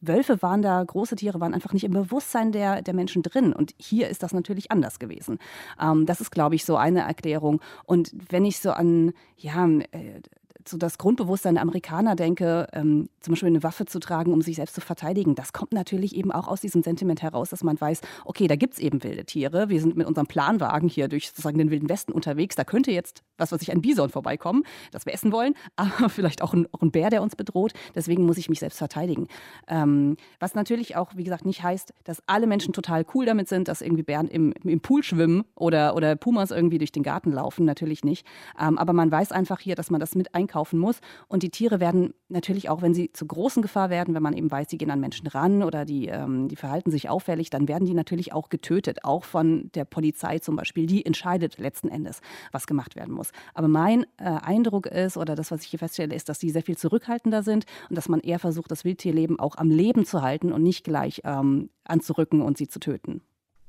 Wölfe 0.00 0.40
waren 0.40 0.62
da, 0.62 0.82
große 0.82 1.16
Tiere 1.16 1.40
waren 1.40 1.54
einfach 1.54 1.72
nicht 1.72 1.84
im 1.84 1.92
Bewusstsein 1.92 2.52
der, 2.52 2.82
der 2.82 2.94
Menschen 2.94 3.22
drin. 3.22 3.52
Und 3.52 3.74
hier 3.78 4.08
ist 4.08 4.22
das 4.22 4.32
natürlich 4.32 4.70
anders 4.70 4.98
gewesen. 4.98 5.38
Ähm, 5.80 6.06
das 6.06 6.20
ist, 6.20 6.30
glaube 6.30 6.54
ich, 6.54 6.64
so 6.64 6.76
eine 6.76 7.00
Erklärung. 7.00 7.60
Und 7.84 8.12
wenn 8.30 8.44
ich 8.44 8.60
so 8.60 8.70
an, 8.70 9.12
ja, 9.36 9.66
äh, 9.66 10.20
so 10.68 10.76
das 10.76 10.98
Grundbewusstsein 10.98 11.54
der 11.54 11.62
Amerikaner 11.62 12.16
denke, 12.16 12.66
ähm, 12.72 13.08
zum 13.20 13.32
Beispiel 13.32 13.48
eine 13.48 13.62
Waffe 13.62 13.86
zu 13.86 13.98
tragen, 13.98 14.32
um 14.32 14.42
sich 14.42 14.56
selbst 14.56 14.74
zu 14.74 14.80
verteidigen, 14.80 15.34
das 15.34 15.52
kommt 15.52 15.72
natürlich 15.72 16.16
eben 16.16 16.32
auch 16.32 16.48
aus 16.48 16.60
diesem 16.60 16.82
Sentiment 16.82 17.22
heraus, 17.22 17.50
dass 17.50 17.62
man 17.64 17.80
weiß, 17.80 18.00
okay, 18.24 18.46
da 18.46 18.56
gibt 18.56 18.74
es 18.74 18.80
eben 18.80 19.02
wilde 19.02 19.24
Tiere. 19.24 19.68
Wir 19.68 19.80
sind 19.80 19.96
mit 19.96 20.06
unserem 20.06 20.26
Planwagen 20.26 20.88
hier 20.88 21.08
durch 21.08 21.28
sozusagen 21.28 21.58
den 21.58 21.70
Wilden 21.70 21.88
Westen 21.88 22.12
unterwegs. 22.12 22.56
Da 22.56 22.64
könnte 22.64 22.90
jetzt, 22.90 23.22
was 23.38 23.52
weiß 23.52 23.62
ich, 23.62 23.72
ein 23.72 23.82
Bison 23.82 24.10
vorbeikommen, 24.10 24.64
das 24.90 25.06
wir 25.06 25.12
essen 25.12 25.32
wollen, 25.32 25.54
aber 25.76 26.08
vielleicht 26.08 26.42
auch 26.42 26.54
ein, 26.54 26.66
auch 26.72 26.82
ein 26.82 26.90
Bär, 26.90 27.10
der 27.10 27.22
uns 27.22 27.36
bedroht. 27.36 27.72
Deswegen 27.94 28.24
muss 28.24 28.38
ich 28.38 28.48
mich 28.48 28.60
selbst 28.60 28.78
verteidigen. 28.78 29.28
Ähm, 29.68 30.16
was 30.40 30.54
natürlich 30.54 30.96
auch, 30.96 31.16
wie 31.16 31.24
gesagt, 31.24 31.44
nicht 31.44 31.62
heißt, 31.62 31.92
dass 32.04 32.22
alle 32.26 32.46
Menschen 32.46 32.72
total 32.72 33.04
cool 33.14 33.26
damit 33.26 33.48
sind, 33.48 33.68
dass 33.68 33.82
irgendwie 33.82 34.02
Bären 34.02 34.28
im, 34.28 34.52
im 34.64 34.80
Pool 34.80 35.02
schwimmen 35.02 35.44
oder, 35.54 35.96
oder 35.96 36.16
Pumas 36.16 36.50
irgendwie 36.50 36.78
durch 36.78 36.92
den 36.92 37.02
Garten 37.02 37.32
laufen. 37.32 37.64
Natürlich 37.64 38.04
nicht. 38.04 38.26
Ähm, 38.60 38.78
aber 38.78 38.92
man 38.92 39.10
weiß 39.10 39.32
einfach 39.32 39.60
hier, 39.60 39.74
dass 39.74 39.90
man 39.90 40.00
das 40.00 40.14
mit 40.14 40.34
einkauft 40.34 40.51
einkaufen 40.52 40.78
muss. 40.78 41.00
Und 41.28 41.42
die 41.42 41.50
Tiere 41.50 41.80
werden 41.80 42.14
natürlich 42.28 42.68
auch, 42.68 42.82
wenn 42.82 42.94
sie 42.94 43.12
zur 43.12 43.28
großen 43.28 43.62
Gefahr 43.62 43.90
werden, 43.90 44.14
wenn 44.14 44.22
man 44.22 44.34
eben 44.34 44.50
weiß, 44.50 44.68
sie 44.70 44.78
gehen 44.78 44.90
an 44.90 45.00
Menschen 45.00 45.26
ran 45.26 45.62
oder 45.62 45.84
die, 45.84 46.08
ähm, 46.08 46.48
die 46.48 46.56
verhalten 46.56 46.90
sich 46.90 47.08
auffällig, 47.08 47.50
dann 47.50 47.68
werden 47.68 47.86
die 47.86 47.94
natürlich 47.94 48.32
auch 48.32 48.48
getötet, 48.48 49.04
auch 49.04 49.24
von 49.24 49.70
der 49.74 49.84
Polizei 49.84 50.38
zum 50.38 50.56
Beispiel. 50.56 50.86
Die 50.86 51.04
entscheidet 51.04 51.58
letzten 51.58 51.88
Endes, 51.88 52.20
was 52.52 52.66
gemacht 52.66 52.96
werden 52.96 53.14
muss. 53.14 53.30
Aber 53.54 53.68
mein 53.68 54.04
äh, 54.18 54.24
Eindruck 54.24 54.86
ist, 54.86 55.16
oder 55.16 55.34
das, 55.34 55.50
was 55.50 55.62
ich 55.62 55.68
hier 55.68 55.78
feststelle, 55.78 56.14
ist, 56.14 56.28
dass 56.28 56.38
die 56.38 56.50
sehr 56.50 56.62
viel 56.62 56.76
zurückhaltender 56.76 57.42
sind 57.42 57.64
und 57.88 57.96
dass 57.96 58.08
man 58.08 58.20
eher 58.20 58.38
versucht, 58.38 58.70
das 58.70 58.84
Wildtierleben 58.84 59.38
auch 59.38 59.56
am 59.56 59.70
Leben 59.70 60.04
zu 60.04 60.22
halten 60.22 60.52
und 60.52 60.62
nicht 60.62 60.84
gleich 60.84 61.22
ähm, 61.24 61.70
anzurücken 61.84 62.42
und 62.42 62.58
sie 62.58 62.68
zu 62.68 62.80
töten. 62.80 63.22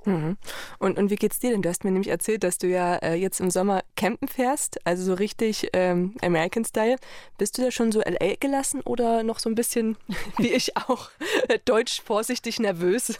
Mhm. 0.06 0.38
Und, 0.80 0.98
und 0.98 1.10
wie 1.10 1.16
geht's 1.16 1.40
dir 1.40 1.52
denn? 1.52 1.62
Du 1.62 1.70
hast 1.70 1.84
mir 1.84 1.92
nämlich 1.92 2.10
erzählt, 2.10 2.44
dass 2.44 2.58
du 2.58 2.68
ja 2.68 2.96
äh, 2.96 3.16
jetzt 3.16 3.40
im 3.40 3.50
Sommer 3.50 3.84
campen 3.96 4.28
fährst, 4.28 4.86
also 4.86 5.04
so 5.04 5.14
richtig 5.14 5.70
ähm, 5.74 6.16
American 6.22 6.66
Style. 6.66 6.98
Bist 7.38 7.58
du 7.58 7.62
da 7.62 7.72
schon 7.72 7.92
so 7.92 8.02
LA 8.02 8.36
gelassen 8.40 8.82
oder 8.82 9.24
noch 9.24 9.40
so 9.40 9.50
ein 9.50 9.56
bisschen, 9.56 9.98
wie 10.38 10.52
ich 10.52 10.78
auch, 10.78 11.10
deutsch 11.66 12.02
vorsichtig 12.02 12.60
nervös? 12.60 13.20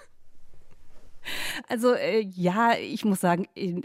Also 1.68 1.94
äh, 1.94 2.22
ja, 2.22 2.74
ich 2.78 3.06
muss 3.06 3.22
sagen, 3.22 3.48
äh, 3.56 3.82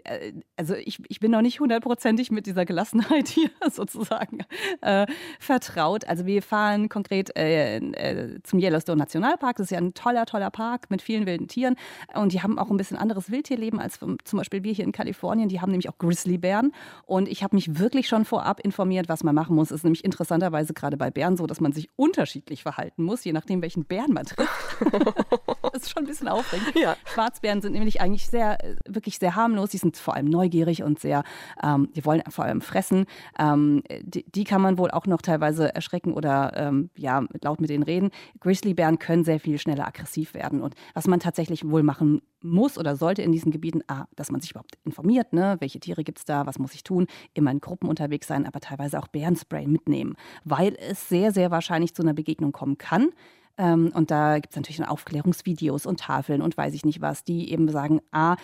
also 0.56 0.74
ich, 0.74 0.98
ich 1.08 1.20
bin 1.20 1.30
noch 1.30 1.42
nicht 1.42 1.60
hundertprozentig 1.60 2.30
mit 2.30 2.46
dieser 2.46 2.64
Gelassenheit 2.64 3.28
hier 3.28 3.50
sozusagen 3.70 4.40
äh, 4.80 5.06
vertraut. 5.38 6.06
Also 6.06 6.26
wir 6.26 6.42
fahren 6.42 6.88
konkret 6.88 7.36
äh, 7.36 7.76
äh, 7.76 8.40
zum 8.42 8.58
Yellowstone 8.58 8.98
Nationalpark. 8.98 9.56
Das 9.56 9.66
ist 9.66 9.70
ja 9.70 9.78
ein 9.78 9.94
toller, 9.94 10.26
toller 10.26 10.50
Park 10.50 10.90
mit 10.90 11.02
vielen 11.02 11.26
wilden 11.26 11.48
Tieren. 11.48 11.76
Und 12.14 12.32
die 12.32 12.42
haben 12.42 12.58
auch 12.58 12.70
ein 12.70 12.76
bisschen 12.76 12.96
anderes 12.96 13.30
Wildtierleben 13.30 13.80
als 13.80 13.98
zum 13.98 14.18
Beispiel 14.36 14.62
wir 14.64 14.72
hier 14.72 14.84
in 14.84 14.92
Kalifornien. 14.92 15.48
Die 15.48 15.60
haben 15.60 15.70
nämlich 15.70 15.88
auch 15.88 15.98
Grizzlybären. 15.98 16.72
Und 17.06 17.28
ich 17.28 17.42
habe 17.42 17.56
mich 17.56 17.78
wirklich 17.78 18.08
schon 18.08 18.24
vorab 18.24 18.60
informiert, 18.60 19.08
was 19.08 19.24
man 19.24 19.34
machen 19.34 19.56
muss. 19.56 19.70
Es 19.70 19.78
ist 19.78 19.84
nämlich 19.84 20.04
interessanterweise 20.04 20.74
gerade 20.74 20.96
bei 20.96 21.10
Bären 21.10 21.36
so, 21.36 21.46
dass 21.46 21.60
man 21.60 21.72
sich 21.72 21.88
unterschiedlich 21.96 22.62
verhalten 22.62 23.02
muss, 23.02 23.24
je 23.24 23.32
nachdem, 23.32 23.62
welchen 23.62 23.84
Bären 23.84 24.12
man 24.12 24.26
trifft. 24.26 24.48
das 25.78 25.86
ist 25.86 25.92
schon 25.92 26.02
ein 26.04 26.06
bisschen 26.06 26.28
aufregend. 26.28 26.74
Ja. 26.74 26.96
Schwarzbären 27.06 27.60
sind 27.60 27.72
nämlich 27.72 28.00
eigentlich 28.00 28.26
sehr, 28.26 28.62
äh, 28.64 28.76
wirklich 28.86 29.18
sehr 29.18 29.34
harmlos. 29.36 29.70
Die 29.70 29.78
sind 29.78 29.96
vor 29.96 30.14
allem 30.14 30.26
neugierig 30.26 30.82
und 30.82 30.98
sehr, 30.98 31.22
ähm, 31.62 31.90
die 31.94 32.04
wollen 32.04 32.22
vor 32.28 32.44
allem 32.44 32.60
fressen. 32.60 33.06
Ähm, 33.38 33.82
die, 34.02 34.24
die, 34.30 34.44
kann 34.44 34.60
man 34.60 34.78
wohl 34.78 34.90
auch 34.90 35.06
noch 35.06 35.22
teilweise 35.22 35.74
erschrecken 35.74 36.12
oder 36.12 36.52
ähm, 36.56 36.90
ja, 36.96 37.24
laut 37.42 37.60
mit 37.60 37.70
denen 37.70 37.82
reden. 37.82 38.10
Grizzlybären 38.40 38.98
können 38.98 39.24
sehr 39.24 39.40
viel 39.40 39.58
schneller 39.58 39.86
aggressiv 39.86 40.34
werden. 40.34 40.60
Und 40.60 40.74
was 40.94 41.06
man 41.06 41.20
tatsächlich 41.20 41.68
wohl 41.68 41.82
machen 41.82 42.22
muss 42.42 42.78
oder 42.78 42.96
sollte 42.96 43.22
in 43.22 43.32
diesen 43.32 43.50
Gebieten, 43.50 43.82
ah, 43.88 44.06
dass 44.16 44.30
man 44.30 44.40
sich 44.40 44.50
überhaupt 44.50 44.78
informiert, 44.84 45.32
ne? 45.32 45.56
welche 45.60 45.80
Tiere 45.80 46.04
gibt 46.04 46.18
es 46.18 46.24
da, 46.24 46.46
was 46.46 46.58
muss 46.58 46.74
ich 46.74 46.84
tun, 46.84 47.06
immer 47.34 47.50
in 47.50 47.60
Gruppen 47.60 47.88
unterwegs 47.88 48.26
sein, 48.26 48.46
aber 48.46 48.60
teilweise 48.60 48.98
auch 48.98 49.08
Bärenspray 49.08 49.66
mitnehmen, 49.66 50.14
weil 50.44 50.76
es 50.78 51.08
sehr, 51.08 51.32
sehr 51.32 51.50
wahrscheinlich 51.50 51.94
zu 51.94 52.02
einer 52.02 52.14
Begegnung 52.14 52.52
kommen 52.52 52.78
kann. 52.78 53.10
Ähm, 53.58 53.90
und 53.94 54.10
da 54.10 54.38
gibt 54.38 54.52
es 54.52 54.56
natürlich 54.56 54.78
dann 54.78 54.88
Aufklärungsvideos 54.88 55.84
und 55.84 56.00
Tafeln 56.00 56.40
und 56.40 56.56
weiß 56.56 56.74
ich 56.74 56.84
nicht 56.84 57.00
was, 57.00 57.24
die 57.24 57.50
eben 57.52 57.68
sagen, 57.68 58.00
ah, 58.12 58.36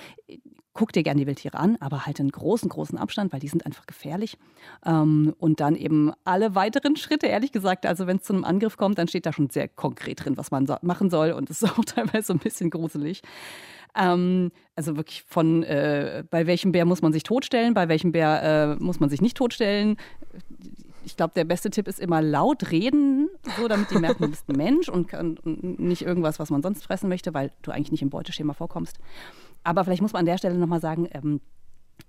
guck 0.74 0.92
dir 0.92 1.04
gerne 1.04 1.20
die 1.20 1.26
Wildtiere 1.26 1.56
an, 1.56 1.76
aber 1.80 2.04
halt 2.04 2.18
einen 2.18 2.32
großen, 2.32 2.68
großen 2.68 2.98
Abstand, 2.98 3.32
weil 3.32 3.40
die 3.40 3.48
sind 3.48 3.64
einfach 3.64 3.86
gefährlich. 3.86 4.36
Ähm, 4.84 5.34
und 5.38 5.60
dann 5.60 5.76
eben 5.76 6.12
alle 6.24 6.54
weiteren 6.56 6.96
Schritte, 6.96 7.28
ehrlich 7.28 7.52
gesagt, 7.52 7.86
also 7.86 8.06
wenn 8.06 8.16
es 8.16 8.24
zu 8.24 8.32
einem 8.32 8.44
Angriff 8.44 8.76
kommt, 8.76 8.98
dann 8.98 9.08
steht 9.08 9.24
da 9.24 9.32
schon 9.32 9.50
sehr 9.50 9.68
konkret 9.68 10.24
drin, 10.24 10.36
was 10.36 10.50
man 10.50 10.66
so 10.66 10.76
machen 10.82 11.10
soll 11.10 11.30
und 11.30 11.48
es 11.48 11.62
ist 11.62 11.70
auch 11.78 11.84
teilweise 11.84 12.32
ein 12.32 12.40
bisschen 12.40 12.70
gruselig. 12.70 13.22
Ähm, 13.96 14.50
also 14.74 14.96
wirklich 14.96 15.22
von, 15.28 15.62
äh, 15.62 16.24
bei 16.28 16.48
welchem 16.48 16.72
Bär 16.72 16.84
muss 16.84 17.02
man 17.02 17.12
sich 17.12 17.22
totstellen, 17.22 17.74
bei 17.74 17.88
welchem 17.88 18.10
Bär 18.10 18.42
äh, 18.42 18.82
muss 18.82 18.98
man 18.98 19.08
sich 19.08 19.20
nicht 19.20 19.36
totstellen. 19.36 19.96
Ich 21.04 21.16
glaube, 21.16 21.34
der 21.34 21.44
beste 21.44 21.70
Tipp 21.70 21.86
ist 21.88 22.00
immer 22.00 22.22
laut 22.22 22.70
reden, 22.70 23.28
so 23.58 23.68
damit 23.68 23.90
die 23.90 23.98
merken, 23.98 24.24
du 24.24 24.30
bist 24.30 24.48
ein 24.48 24.56
Mensch 24.56 24.88
und, 24.88 25.12
und 25.12 25.78
nicht 25.78 26.02
irgendwas, 26.02 26.38
was 26.38 26.50
man 26.50 26.62
sonst 26.62 26.84
fressen 26.84 27.08
möchte, 27.08 27.34
weil 27.34 27.50
du 27.62 27.70
eigentlich 27.70 27.92
nicht 27.92 28.02
im 28.02 28.10
Beuteschema 28.10 28.54
vorkommst. 28.54 28.98
Aber 29.62 29.84
vielleicht 29.84 30.02
muss 30.02 30.12
man 30.12 30.20
an 30.20 30.26
der 30.26 30.38
Stelle 30.38 30.56
nochmal 30.56 30.80
sagen, 30.80 31.08
ähm, 31.12 31.40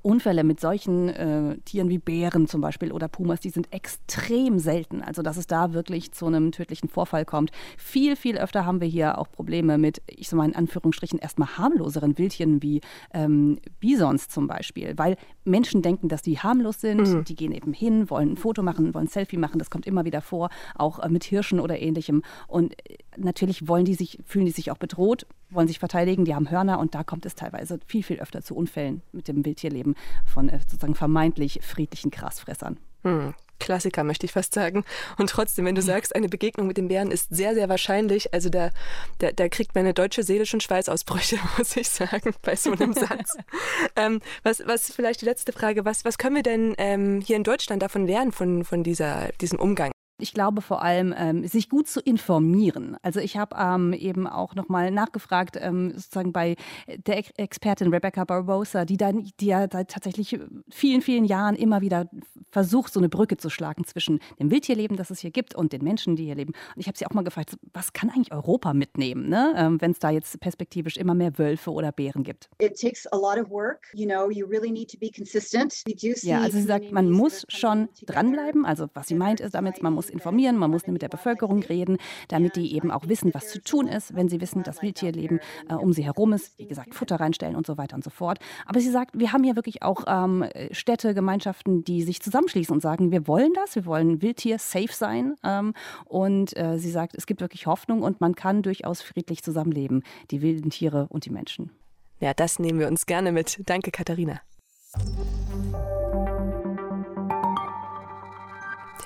Unfälle 0.05 0.43
mit 0.43 0.59
solchen 0.59 1.09
äh, 1.09 1.57
Tieren 1.65 1.89
wie 1.89 1.97
Bären 1.97 2.47
zum 2.47 2.61
Beispiel 2.61 2.91
oder 2.91 3.07
Pumas, 3.07 3.39
die 3.39 3.49
sind 3.49 3.73
extrem 3.73 4.59
selten. 4.59 5.01
Also 5.01 5.23
dass 5.23 5.35
es 5.35 5.47
da 5.47 5.73
wirklich 5.73 6.11
zu 6.11 6.27
einem 6.27 6.51
tödlichen 6.51 6.89
Vorfall 6.89 7.25
kommt. 7.25 7.51
Viel, 7.75 8.15
viel 8.15 8.37
öfter 8.37 8.67
haben 8.67 8.81
wir 8.81 8.87
hier 8.87 9.17
auch 9.17 9.31
Probleme 9.31 9.79
mit, 9.79 10.03
ich 10.05 10.29
sag 10.29 10.37
mal 10.37 10.45
in 10.45 10.55
Anführungsstrichen, 10.55 11.17
erstmal 11.17 11.57
harmloseren 11.57 12.19
Wildtieren 12.19 12.61
wie 12.61 12.81
ähm, 13.15 13.57
Bisons 13.79 14.27
zum 14.27 14.45
Beispiel. 14.45 14.93
Weil 14.95 15.17
Menschen 15.43 15.81
denken, 15.81 16.07
dass 16.07 16.21
die 16.21 16.37
harmlos 16.37 16.81
sind. 16.81 17.01
Mhm. 17.01 17.23
Die 17.23 17.35
gehen 17.35 17.51
eben 17.51 17.73
hin, 17.73 18.07
wollen 18.11 18.33
ein 18.33 18.37
Foto 18.37 18.61
machen, 18.61 18.93
wollen 18.93 19.05
ein 19.05 19.09
Selfie 19.09 19.37
machen. 19.37 19.57
Das 19.57 19.71
kommt 19.71 19.87
immer 19.87 20.05
wieder 20.05 20.21
vor, 20.21 20.49
auch 20.75 20.99
äh, 20.99 21.09
mit 21.09 21.23
Hirschen 21.23 21.59
oder 21.59 21.79
ähnlichem. 21.79 22.21
Und 22.47 22.73
äh, 22.87 22.97
natürlich 23.17 23.67
wollen 23.67 23.85
die 23.85 23.95
sich, 23.95 24.19
fühlen 24.23 24.45
die 24.45 24.51
sich 24.51 24.69
auch 24.69 24.77
bedroht, 24.77 25.25
wollen 25.49 25.67
sich 25.67 25.79
verteidigen, 25.79 26.25
die 26.25 26.35
haben 26.35 26.51
Hörner 26.51 26.79
und 26.79 26.93
da 26.93 27.03
kommt 27.03 27.25
es 27.25 27.35
teilweise 27.35 27.79
viel, 27.85 28.03
viel 28.03 28.19
öfter 28.19 28.41
zu 28.41 28.55
Unfällen 28.55 29.01
mit 29.11 29.27
dem 29.27 29.45
Wildtierleben 29.45 29.94
von 30.25 30.49
äh, 30.49 30.59
sozusagen 30.59 30.95
vermeintlich 30.95 31.59
friedlichen 31.63 32.11
Grasfressern. 32.11 32.77
Hm. 33.03 33.33
Klassiker, 33.59 34.03
möchte 34.03 34.25
ich 34.25 34.33
fast 34.33 34.53
sagen. 34.53 34.83
Und 35.17 35.29
trotzdem, 35.29 35.65
wenn 35.65 35.75
du 35.75 35.81
sagst, 35.83 36.15
eine 36.15 36.29
Begegnung 36.29 36.67
mit 36.67 36.77
dem 36.77 36.87
Bären 36.87 37.11
ist 37.11 37.33
sehr, 37.33 37.53
sehr 37.53 37.69
wahrscheinlich, 37.69 38.33
also 38.33 38.49
da, 38.49 38.71
da, 39.19 39.31
da 39.31 39.47
kriegt 39.49 39.75
meine 39.75 39.93
deutsche 39.93 40.23
Seele 40.23 40.45
schon 40.45 40.61
Schweißausbrüche, 40.61 41.37
muss 41.57 41.75
ich 41.77 41.89
sagen, 41.89 42.33
bei 42.41 42.55
so 42.55 42.71
einem 42.71 42.93
Satz. 42.93 43.37
ähm, 43.95 44.21
was, 44.43 44.63
was 44.65 44.91
vielleicht 44.91 45.21
die 45.21 45.25
letzte 45.25 45.51
Frage, 45.51 45.85
was, 45.85 46.05
was 46.05 46.17
können 46.17 46.35
wir 46.35 46.43
denn 46.43 46.75
ähm, 46.77 47.21
hier 47.21 47.37
in 47.37 47.43
Deutschland 47.43 47.81
davon 47.81 48.07
lernen, 48.07 48.31
von, 48.31 48.63
von 48.63 48.83
dieser, 48.83 49.29
diesem 49.39 49.59
Umgang? 49.59 49.94
Ich 50.19 50.33
glaube 50.33 50.61
vor 50.61 50.81
allem, 50.81 51.13
ähm, 51.17 51.47
sich 51.47 51.69
gut 51.69 51.87
zu 51.87 51.99
informieren. 51.99 52.97
Also 53.01 53.19
ich 53.19 53.37
habe 53.37 53.55
ähm, 53.59 53.93
eben 53.93 54.27
auch 54.27 54.55
nochmal 54.55 54.91
nachgefragt, 54.91 55.57
ähm, 55.59 55.91
sozusagen 55.91 56.31
bei 56.31 56.55
der 56.87 57.17
Ex 57.17 57.31
Expertin 57.37 57.93
Rebecca 57.93 58.23
Barbosa, 58.23 58.85
die, 58.85 58.97
dann, 58.97 59.29
die 59.39 59.47
ja 59.47 59.67
seit 59.71 59.91
tatsächlich 59.91 60.39
vielen, 60.69 61.01
vielen 61.01 61.25
Jahren 61.25 61.55
immer 61.55 61.81
wieder 61.81 62.09
versucht, 62.51 62.93
so 62.93 62.99
eine 62.99 63.09
Brücke 63.09 63.37
zu 63.37 63.49
schlagen 63.49 63.85
zwischen 63.85 64.19
dem 64.39 64.51
Wildtierleben, 64.51 64.97
das 64.97 65.09
es 65.09 65.19
hier 65.19 65.31
gibt, 65.31 65.55
und 65.55 65.73
den 65.73 65.83
Menschen, 65.83 66.15
die 66.15 66.25
hier 66.25 66.35
leben. 66.35 66.53
Und 66.75 66.81
ich 66.81 66.87
habe 66.87 66.97
sie 66.97 67.05
auch 67.05 67.13
mal 67.13 67.23
gefragt, 67.23 67.57
was 67.73 67.93
kann 67.93 68.09
eigentlich 68.09 68.31
Europa 68.31 68.73
mitnehmen, 68.73 69.29
ne? 69.29 69.53
Ähm, 69.57 69.81
wenn 69.81 69.91
es 69.91 69.99
da 69.99 70.09
jetzt 70.09 70.39
perspektivisch 70.39 70.97
immer 70.97 71.13
mehr 71.13 71.37
Wölfe 71.37 71.71
oder 71.71 71.91
Bären 71.91 72.23
gibt? 72.23 72.49
It 72.61 72.79
takes 72.79 73.05
a 73.07 73.17
lot 73.17 73.37
of 73.37 73.49
work. 73.49 73.87
You 73.93 74.05
know, 74.05 74.29
you 74.29 74.45
really 74.47 74.71
need 74.71 74.89
to 74.91 74.97
be 74.97 75.11
consistent. 75.11 75.83
Ja, 76.23 76.41
also 76.41 76.57
sie 76.57 76.63
sagt, 76.63 76.91
man 76.91 77.09
muss 77.09 77.45
schon 77.49 77.89
dranbleiben. 78.05 78.65
Also 78.65 78.87
was 78.93 79.07
sie 79.07 79.15
meint 79.15 79.39
ist 79.39 79.55
damit, 79.55 79.81
man 79.81 79.93
muss 79.93 80.04
muss 80.05 80.09
informieren, 80.09 80.57
man 80.57 80.71
muss 80.71 80.87
mit 80.87 81.01
der 81.01 81.09
Bevölkerung 81.09 81.63
reden, 81.63 81.97
damit 82.27 82.55
die 82.55 82.75
eben 82.75 82.91
auch 82.91 83.07
wissen, 83.07 83.33
was 83.33 83.49
zu 83.49 83.61
tun 83.61 83.87
ist, 83.87 84.15
wenn 84.15 84.29
sie 84.29 84.39
wissen, 84.39 84.63
dass 84.63 84.81
Wildtierleben 84.81 85.39
äh, 85.69 85.73
um 85.73 85.93
sie 85.93 86.05
herum 86.05 86.33
ist. 86.33 86.57
Wie 86.59 86.67
gesagt, 86.67 86.93
Futter 86.93 87.19
reinstellen 87.19 87.55
und 87.55 87.65
so 87.65 87.77
weiter 87.77 87.95
und 87.95 88.03
so 88.03 88.09
fort. 88.09 88.39
Aber 88.65 88.79
sie 88.79 88.91
sagt, 88.91 89.17
wir 89.17 89.33
haben 89.33 89.43
hier 89.43 89.55
wirklich 89.55 89.81
auch 89.81 90.03
ähm, 90.07 90.45
Städte, 90.71 91.13
Gemeinschaften, 91.13 91.83
die 91.83 92.03
sich 92.03 92.21
zusammenschließen 92.21 92.73
und 92.73 92.81
sagen, 92.81 93.11
wir 93.11 93.27
wollen 93.27 93.53
das, 93.53 93.75
wir 93.75 93.85
wollen 93.85 94.21
Wildtier 94.21 94.59
safe 94.59 94.93
sein. 94.93 95.35
Ähm, 95.43 95.73
und 96.05 96.55
äh, 96.57 96.77
sie 96.77 96.91
sagt, 96.91 97.15
es 97.15 97.25
gibt 97.25 97.41
wirklich 97.41 97.65
Hoffnung 97.65 98.03
und 98.03 98.21
man 98.21 98.35
kann 98.35 98.61
durchaus 98.61 99.01
friedlich 99.01 99.43
zusammenleben, 99.43 100.03
die 100.31 100.41
wilden 100.41 100.69
Tiere 100.69 101.07
und 101.09 101.25
die 101.25 101.31
Menschen. 101.31 101.71
Ja, 102.19 102.33
das 102.33 102.59
nehmen 102.59 102.79
wir 102.79 102.87
uns 102.87 103.05
gerne 103.05 103.31
mit. 103.31 103.61
Danke, 103.65 103.91
Katharina. 103.91 104.41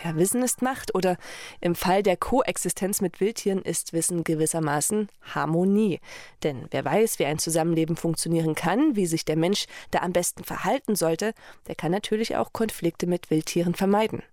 Ja, 0.04 0.16
Wissen 0.16 0.42
ist 0.42 0.62
Macht 0.62 0.96
oder 0.96 1.18
im 1.60 1.76
Fall 1.76 2.04
der 2.04 2.16
Koexistenz 2.16 3.02
mit 3.02 3.20
Wildtieren 3.20 3.62
ist 3.62 3.92
Wissen 3.92 4.24
gewissermaßen 4.24 5.10
Harmonie. 5.34 6.00
Denn 6.44 6.68
wer 6.72 6.86
weiß, 6.86 7.20
wie 7.20 7.26
ein 7.26 7.38
Zusammenleben 7.38 7.98
funktionieren 7.98 8.56
kann, 8.56 8.96
wie 8.96 9.06
sich 9.06 9.26
der 9.26 9.36
Mensch 9.36 9.66
da 9.92 10.00
am 10.00 10.14
besten 10.14 10.46
verhalten 10.46 10.96
sollte, 10.96 11.34
der 11.68 11.76
kann 11.76 11.92
natürlich 11.92 12.38
auch 12.38 12.54
Konflikte 12.54 13.08
mit 13.08 13.30
Wildtieren 13.30 13.76
vermeiden. 13.76 14.24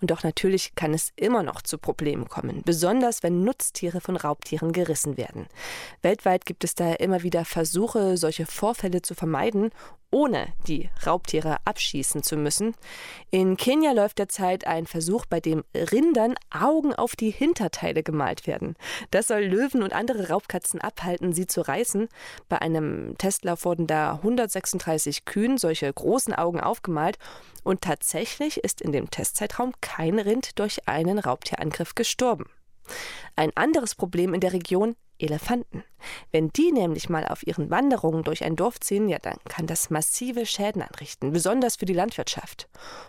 Und 0.00 0.10
doch 0.10 0.22
natürlich 0.22 0.74
kann 0.74 0.94
es 0.94 1.12
immer 1.16 1.42
noch 1.42 1.62
zu 1.62 1.76
Problemen 1.76 2.28
kommen, 2.28 2.62
besonders 2.64 3.22
wenn 3.22 3.44
Nutztiere 3.44 4.00
von 4.00 4.16
Raubtieren 4.16 4.72
gerissen 4.72 5.16
werden. 5.16 5.46
Weltweit 6.02 6.46
gibt 6.46 6.64
es 6.64 6.74
daher 6.74 7.00
immer 7.00 7.22
wieder 7.22 7.44
Versuche, 7.44 8.16
solche 8.16 8.46
Vorfälle 8.46 9.02
zu 9.02 9.14
vermeiden 9.14 9.70
ohne 10.10 10.48
die 10.66 10.90
Raubtiere 11.06 11.58
abschießen 11.64 12.22
zu 12.22 12.36
müssen. 12.36 12.74
In 13.30 13.56
Kenia 13.56 13.92
läuft 13.92 14.18
derzeit 14.18 14.66
ein 14.66 14.86
Versuch, 14.86 15.26
bei 15.26 15.40
dem 15.40 15.64
Rindern 15.74 16.34
Augen 16.50 16.94
auf 16.94 17.16
die 17.16 17.30
Hinterteile 17.30 18.02
gemalt 18.02 18.46
werden. 18.46 18.76
Das 19.10 19.28
soll 19.28 19.42
Löwen 19.42 19.82
und 19.82 19.92
andere 19.92 20.28
Raubkatzen 20.28 20.80
abhalten, 20.80 21.32
sie 21.32 21.46
zu 21.46 21.60
reißen. 21.60 22.08
Bei 22.48 22.60
einem 22.60 23.16
Testlauf 23.18 23.64
wurden 23.64 23.86
da 23.86 24.14
136 24.14 25.24
Kühen 25.24 25.58
solche 25.58 25.92
großen 25.92 26.34
Augen 26.34 26.60
aufgemalt 26.60 27.18
und 27.62 27.82
tatsächlich 27.82 28.58
ist 28.58 28.80
in 28.80 28.92
dem 28.92 29.10
Testzeitraum 29.10 29.72
kein 29.80 30.18
Rind 30.18 30.58
durch 30.58 30.88
einen 30.88 31.18
Raubtierangriff 31.18 31.94
gestorben. 31.94 32.46
Ein 33.36 33.50
anderes 33.56 33.94
Problem 33.94 34.34
in 34.34 34.40
der 34.40 34.52
Region 34.52 34.96
Elefanten. 35.20 35.84
Wenn 36.32 36.48
die 36.48 36.72
nämlich 36.72 37.08
mal 37.08 37.26
auf 37.26 37.46
ihren 37.46 37.70
Wanderungen 37.70 38.24
durch 38.24 38.42
ein 38.44 38.56
Dorf 38.56 38.80
ziehen, 38.80 39.08
ja, 39.08 39.18
dann 39.18 39.36
kann 39.48 39.66
das 39.66 39.90
massive 39.90 40.46
Schäden 40.46 40.82
anrichten, 40.82 41.32
besonders 41.32 41.76
für 41.76 41.84
die 41.84 41.92
Landwirtschaft. 41.92 42.68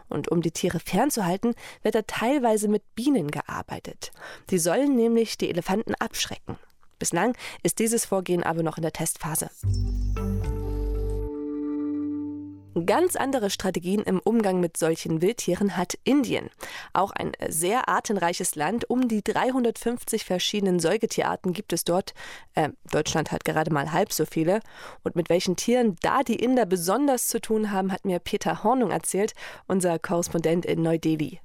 Und 0.10 0.30
um 0.30 0.42
die 0.42 0.52
Tiere 0.52 0.80
fernzuhalten, 0.80 1.56
wird 1.84 1.96
da 1.96 2.02
teilweise 2.02 2.68
mit 2.68 2.84
Bienen 2.96 3.32
gearbeitet. 3.32 4.12
Die 4.50 4.60
sollen 4.60 4.96
nämlich 4.96 5.38
die 5.38 5.50
Elefanten 5.50 5.96
abschrecken. 5.96 6.58
Bislang 7.00 7.36
ist 7.64 7.80
dieses 7.80 8.06
Vorgehen 8.06 8.44
aber 8.44 8.62
noch 8.62 8.78
in 8.78 8.84
der 8.84 8.94
Testphase. 8.94 9.50
Ganz 12.86 13.18
andere 13.18 13.50
Strategien 13.50 14.02
im 14.04 14.22
Umgang 14.22 14.62
mit 14.62 14.78
solchen 14.78 15.22
Wildtieren 15.22 15.76
hat 15.76 15.98
Indien. 16.06 16.50
Auch 16.94 17.12
ein 17.12 17.34
sehr 17.50 17.90
artenreiches 17.90 18.56
Land. 18.56 18.90
Um 18.90 19.10
die 19.10 19.22
350 19.22 20.24
verschiedenen 20.24 20.80
Säugetierarten 20.80 21.52
gibt 21.52 21.74
es 21.74 21.84
dort. 21.84 22.14
Äh, 22.56 22.70
Deutschland 22.90 23.34
hat 23.34 23.44
gerade 23.44 23.74
mal 23.74 23.92
halb 23.92 24.14
so 24.14 24.26
viele. 24.26 24.62
Und 25.04 25.18
mit 25.18 25.28
welchen 25.30 25.58
Tieren 25.58 25.98
da 26.02 26.24
die 26.24 26.38
Inder 26.38 26.66
besonders 26.66 27.28
zu 27.28 27.42
tun 27.42 27.72
haben, 27.72 27.92
hat 27.92 28.06
mir 28.06 28.20
Peter 28.20 28.64
Hornung 28.64 28.92
erzählt, 28.92 29.34
unser 29.68 30.00
Korrespondent 30.00 30.66
in 30.66 30.82
Neu-Delhi. 30.82 31.42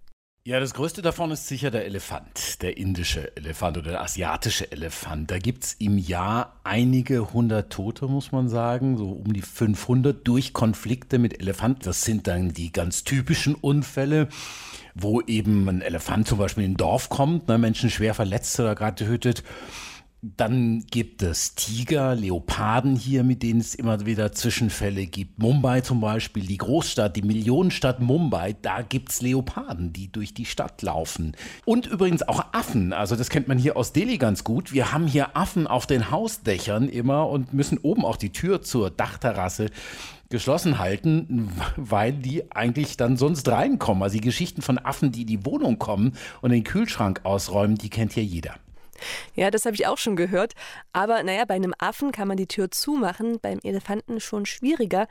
Ja, 0.46 0.60
das 0.60 0.74
größte 0.74 1.02
davon 1.02 1.32
ist 1.32 1.48
sicher 1.48 1.72
der 1.72 1.86
Elefant, 1.86 2.62
der 2.62 2.76
indische 2.76 3.36
Elefant 3.36 3.78
oder 3.78 3.90
der 3.90 4.02
asiatische 4.02 4.70
Elefant. 4.70 5.28
Da 5.28 5.40
gibt 5.40 5.64
es 5.64 5.72
im 5.80 5.98
Jahr 5.98 6.60
einige 6.62 7.32
hundert 7.32 7.72
Tote, 7.72 8.06
muss 8.06 8.30
man 8.30 8.48
sagen, 8.48 8.96
so 8.96 9.10
um 9.10 9.32
die 9.32 9.42
500 9.42 10.16
durch 10.22 10.52
Konflikte 10.52 11.18
mit 11.18 11.40
Elefanten. 11.40 11.82
Das 11.82 12.02
sind 12.02 12.28
dann 12.28 12.52
die 12.52 12.70
ganz 12.70 13.02
typischen 13.02 13.56
Unfälle, 13.56 14.28
wo 14.94 15.20
eben 15.20 15.68
ein 15.68 15.80
Elefant 15.80 16.28
zum 16.28 16.38
Beispiel 16.38 16.62
in 16.62 16.74
ein 16.74 16.76
Dorf 16.76 17.08
kommt, 17.08 17.48
ne, 17.48 17.58
Menschen 17.58 17.90
schwer 17.90 18.14
verletzt 18.14 18.60
oder 18.60 18.76
gerade 18.76 19.04
tötet 19.04 19.42
Dann 20.36 20.84
gibt 20.90 21.22
es 21.22 21.54
Tiger, 21.54 22.14
Leoparden 22.14 22.96
hier, 22.96 23.22
mit 23.22 23.42
denen 23.42 23.60
es 23.60 23.74
immer 23.74 24.06
wieder 24.06 24.32
Zwischenfälle 24.32 25.06
gibt. 25.06 25.38
Mumbai 25.38 25.82
zum 25.82 26.00
Beispiel, 26.00 26.44
die 26.44 26.56
Großstadt, 26.56 27.16
die 27.16 27.22
Millionenstadt 27.22 28.00
Mumbai, 28.00 28.56
da 28.60 28.82
gibt 28.82 29.10
es 29.10 29.20
Leoparden, 29.20 29.92
die 29.92 30.10
durch 30.10 30.34
die 30.34 30.46
Stadt 30.46 30.82
laufen. 30.82 31.36
Und 31.64 31.86
übrigens 31.86 32.22
auch 32.26 32.44
Affen. 32.52 32.92
Also 32.92 33.14
das 33.14 33.28
kennt 33.28 33.46
man 33.46 33.58
hier 33.58 33.76
aus 33.76 33.92
Delhi 33.92 34.18
ganz 34.18 34.42
gut. 34.42 34.72
Wir 34.72 34.92
haben 34.92 35.06
hier 35.06 35.36
Affen 35.36 35.66
auf 35.66 35.86
den 35.86 36.10
Hausdächern 36.10 36.88
immer 36.88 37.28
und 37.28 37.52
müssen 37.52 37.78
oben 37.78 38.04
auch 38.04 38.16
die 38.16 38.32
Tür 38.32 38.62
zur 38.62 38.90
Dachterrasse 38.90 39.66
geschlossen 40.28 40.78
halten, 40.78 41.50
weil 41.76 42.12
die 42.12 42.50
eigentlich 42.50 42.96
dann 42.96 43.16
sonst 43.16 43.48
reinkommen. 43.48 44.02
Also 44.02 44.14
die 44.14 44.24
Geschichten 44.24 44.62
von 44.62 44.78
Affen, 44.78 45.12
die 45.12 45.20
in 45.22 45.26
die 45.28 45.46
Wohnung 45.46 45.78
kommen 45.78 46.14
und 46.40 46.50
den 46.50 46.64
Kühlschrank 46.64 47.20
ausräumen, 47.24 47.76
die 47.76 47.90
kennt 47.90 48.14
hier 48.14 48.24
jeder. 48.24 48.54
Ja, 49.34 49.50
das 49.50 49.64
habe 49.64 49.74
ich 49.74 49.86
auch 49.86 49.98
schon 49.98 50.16
gehört. 50.16 50.54
Aber 50.92 51.22
naja, 51.22 51.44
bei 51.44 51.54
einem 51.54 51.74
Affen 51.78 52.12
kann 52.12 52.28
man 52.28 52.36
die 52.36 52.46
Tür 52.46 52.70
zumachen, 52.70 53.38
beim 53.40 53.58
Elefanten 53.62 54.20
schon 54.20 54.46
schwieriger. 54.46 55.06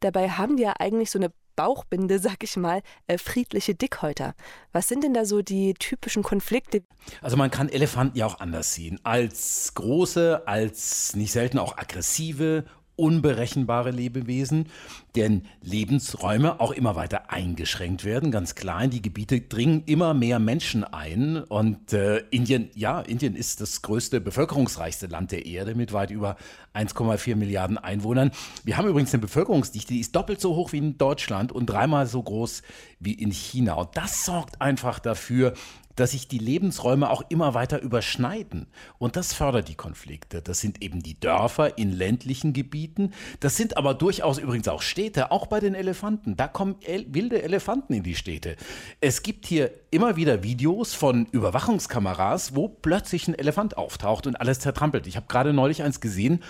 Dabei 0.00 0.30
haben 0.30 0.56
die 0.56 0.64
ja 0.64 0.74
eigentlich 0.78 1.10
so 1.10 1.18
eine 1.18 1.32
Bauchbinde, 1.56 2.18
sag 2.20 2.42
ich 2.42 2.56
mal, 2.56 2.82
äh, 3.06 3.18
friedliche 3.18 3.74
Dickhäuter. 3.74 4.34
Was 4.72 4.88
sind 4.88 5.04
denn 5.04 5.14
da 5.14 5.24
so 5.24 5.42
die 5.42 5.74
typischen 5.74 6.22
Konflikte? 6.22 6.82
Also 7.20 7.36
man 7.36 7.50
kann 7.50 7.68
Elefanten 7.68 8.16
ja 8.16 8.26
auch 8.26 8.40
anders 8.40 8.74
sehen. 8.74 8.98
Als 9.02 9.72
große, 9.74 10.46
als 10.46 11.14
nicht 11.16 11.32
selten 11.32 11.58
auch 11.58 11.76
aggressive 11.76 12.64
unberechenbare 13.00 13.90
Lebewesen, 13.90 14.66
deren 15.14 15.46
Lebensräume 15.62 16.60
auch 16.60 16.70
immer 16.70 16.94
weiter 16.94 17.30
eingeschränkt 17.30 18.04
werden. 18.04 18.30
Ganz 18.30 18.54
klar, 18.54 18.84
in 18.84 18.90
die 18.90 19.02
Gebiete 19.02 19.40
dringen 19.40 19.82
immer 19.86 20.14
mehr 20.14 20.38
Menschen 20.38 20.84
ein. 20.84 21.38
Und 21.38 21.92
äh, 21.92 22.18
Indien, 22.30 22.70
ja, 22.74 23.00
Indien 23.00 23.34
ist 23.34 23.60
das 23.60 23.82
größte, 23.82 24.20
bevölkerungsreichste 24.20 25.06
Land 25.06 25.32
der 25.32 25.46
Erde 25.46 25.74
mit 25.74 25.92
weit 25.92 26.10
über 26.10 26.36
1,4 26.74 27.34
Milliarden 27.34 27.78
Einwohnern. 27.78 28.30
Wir 28.62 28.76
haben 28.76 28.88
übrigens 28.88 29.12
eine 29.12 29.22
Bevölkerungsdichte, 29.22 29.94
die 29.94 30.00
ist 30.00 30.14
doppelt 30.14 30.40
so 30.40 30.54
hoch 30.54 30.72
wie 30.72 30.78
in 30.78 30.98
Deutschland 30.98 31.50
und 31.50 31.66
dreimal 31.66 32.06
so 32.06 32.22
groß 32.22 32.62
wie 33.00 33.14
in 33.14 33.32
China. 33.32 33.74
Und 33.74 33.96
das 33.96 34.24
sorgt 34.24 34.60
einfach 34.60 34.98
dafür, 34.98 35.54
dass 35.96 36.12
sich 36.12 36.28
die 36.28 36.38
Lebensräume 36.38 37.10
auch 37.10 37.22
immer 37.28 37.54
weiter 37.54 37.80
überschneiden. 37.80 38.66
Und 38.98 39.16
das 39.16 39.32
fördert 39.32 39.68
die 39.68 39.74
Konflikte. 39.74 40.42
Das 40.42 40.60
sind 40.60 40.82
eben 40.82 41.02
die 41.02 41.18
Dörfer 41.18 41.78
in 41.78 41.92
ländlichen 41.92 42.52
Gebieten. 42.52 43.12
Das 43.40 43.56
sind 43.56 43.76
aber 43.76 43.94
durchaus 43.94 44.38
übrigens 44.38 44.68
auch 44.68 44.82
Städte, 44.82 45.30
auch 45.30 45.46
bei 45.46 45.60
den 45.60 45.74
Elefanten. 45.74 46.36
Da 46.36 46.48
kommen 46.48 46.76
wilde 47.08 47.42
Elefanten 47.42 47.92
in 47.94 48.02
die 48.02 48.14
Städte. 48.14 48.56
Es 49.00 49.22
gibt 49.22 49.46
hier 49.46 49.70
immer 49.90 50.16
wieder 50.16 50.42
Videos 50.42 50.94
von 50.94 51.26
Überwachungskameras, 51.26 52.54
wo 52.54 52.68
plötzlich 52.68 53.28
ein 53.28 53.34
Elefant 53.34 53.76
auftaucht 53.76 54.26
und 54.26 54.36
alles 54.36 54.60
zertrampelt. 54.60 55.06
Ich 55.06 55.16
habe 55.16 55.26
gerade 55.28 55.52
neulich 55.52 55.82
eins 55.82 56.00
gesehen. 56.00 56.42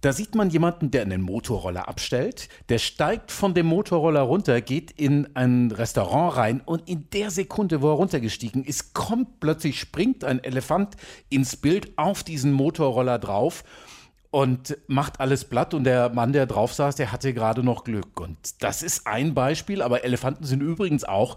Da 0.00 0.14
sieht 0.14 0.34
man 0.34 0.48
jemanden, 0.48 0.90
der 0.90 1.02
einen 1.02 1.20
Motorroller 1.20 1.86
abstellt, 1.86 2.48
der 2.70 2.78
steigt 2.78 3.30
von 3.30 3.52
dem 3.52 3.66
Motorroller 3.66 4.22
runter, 4.22 4.60
geht 4.62 4.92
in 4.92 5.28
ein 5.34 5.70
Restaurant 5.70 6.36
rein 6.36 6.62
und 6.64 6.88
in 6.88 7.08
der 7.10 7.30
Sekunde, 7.30 7.82
wo 7.82 7.90
er 7.90 7.96
runtergestiegen 7.96 8.64
ist, 8.64 8.94
kommt 8.94 9.40
plötzlich, 9.40 9.78
springt 9.78 10.24
ein 10.24 10.42
Elefant 10.42 10.96
ins 11.28 11.56
Bild 11.56 11.92
auf 11.96 12.22
diesen 12.22 12.52
Motorroller 12.52 13.18
drauf 13.18 13.62
und 14.30 14.78
macht 14.86 15.20
alles 15.20 15.44
platt 15.44 15.74
und 15.74 15.84
der 15.84 16.08
Mann, 16.10 16.32
der 16.32 16.46
drauf 16.46 16.72
saß, 16.72 16.96
der 16.96 17.12
hatte 17.12 17.34
gerade 17.34 17.62
noch 17.62 17.84
Glück. 17.84 18.20
Und 18.20 18.38
das 18.62 18.82
ist 18.82 19.06
ein 19.06 19.34
Beispiel, 19.34 19.82
aber 19.82 20.04
Elefanten 20.04 20.44
sind 20.44 20.62
übrigens 20.62 21.04
auch 21.04 21.36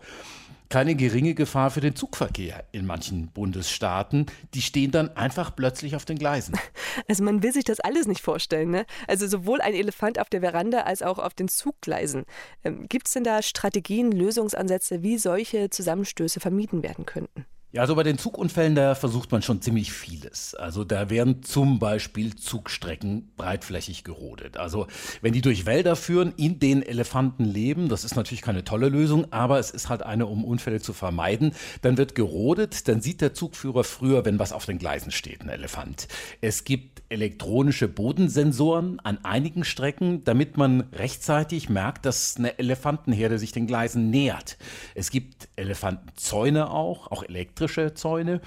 keine 0.73 0.95
geringe 0.95 1.35
Gefahr 1.35 1.69
für 1.69 1.81
den 1.81 1.95
Zugverkehr 1.95 2.63
in 2.71 2.87
manchen 2.87 3.27
Bundesstaaten. 3.27 4.25
Die 4.55 4.61
stehen 4.63 4.89
dann 4.89 5.15
einfach 5.15 5.55
plötzlich 5.55 5.95
auf 5.95 6.03
den 6.03 6.17
Gleisen. 6.17 6.55
Also 7.07 7.23
man 7.23 7.43
will 7.43 7.51
sich 7.51 7.63
das 7.63 7.79
alles 7.79 8.07
nicht 8.07 8.21
vorstellen. 8.21 8.71
Ne? 8.71 8.85
Also 9.07 9.27
sowohl 9.27 9.61
ein 9.61 9.73
Elefant 9.73 10.19
auf 10.19 10.29
der 10.29 10.41
Veranda 10.41 10.81
als 10.81 11.01
auch 11.01 11.19
auf 11.19 11.33
den 11.33 11.47
Zuggleisen. 11.47 12.25
Ähm, 12.63 12.87
Gibt 12.87 13.07
es 13.07 13.13
denn 13.13 13.23
da 13.23 13.41
Strategien, 13.41 14.11
Lösungsansätze, 14.11 15.03
wie 15.03 15.17
solche 15.17 15.69
Zusammenstöße 15.69 16.39
vermieden 16.39 16.81
werden 16.81 17.05
könnten? 17.05 17.45
Ja, 17.73 17.81
also 17.81 17.95
bei 17.95 18.03
den 18.03 18.19
Zugunfällen, 18.19 18.75
da 18.75 18.93
versucht 18.93 19.31
man 19.31 19.41
schon 19.41 19.59
ziemlich 19.63 19.91
vieles. 19.91 20.53
Also 20.53 20.83
da 20.83 21.09
werden 21.09 21.41
zum 21.41 21.79
Beispiel 21.79 22.35
Zugstrecken 22.35 23.31
breitflächig 23.35 24.03
gerodet. 24.03 24.57
Also 24.57 24.85
wenn 25.23 25.33
die 25.33 25.41
durch 25.41 25.65
Wälder 25.65 25.95
führen, 25.95 26.35
in 26.37 26.59
denen 26.59 26.83
Elefanten 26.83 27.43
leben, 27.43 27.89
das 27.89 28.03
ist 28.03 28.15
natürlich 28.15 28.43
keine 28.43 28.63
tolle 28.63 28.89
Lösung, 28.89 29.25
aber 29.33 29.57
es 29.57 29.71
ist 29.71 29.89
halt 29.89 30.03
eine, 30.03 30.27
um 30.27 30.45
Unfälle 30.45 30.81
zu 30.81 30.93
vermeiden. 30.93 31.55
Dann 31.81 31.97
wird 31.97 32.13
gerodet, 32.13 32.87
dann 32.87 33.01
sieht 33.01 33.21
der 33.21 33.33
Zugführer 33.33 33.83
früher, 33.83 34.23
wenn 34.23 34.37
was 34.37 34.53
auf 34.53 34.67
den 34.67 34.77
Gleisen 34.77 35.09
steht, 35.09 35.41
ein 35.41 35.49
Elefant. 35.49 36.07
Es 36.41 36.65
gibt 36.65 37.01
elektronische 37.09 37.87
Bodensensoren 37.87 38.99
an 38.99 39.19
einigen 39.23 39.63
Strecken, 39.63 40.23
damit 40.23 40.57
man 40.57 40.81
rechtzeitig 40.93 41.69
merkt, 41.69 42.05
dass 42.05 42.37
eine 42.37 42.59
Elefantenherde 42.59 43.39
sich 43.39 43.51
den 43.51 43.65
Gleisen 43.65 44.11
nähert. 44.11 44.57
Es 44.93 45.09
gibt 45.09 45.47
Elefantenzäune 45.55 46.69
auch, 46.69 47.11
auch 47.11 47.23
elektrische 47.63 47.93
Zäune. 47.93 48.41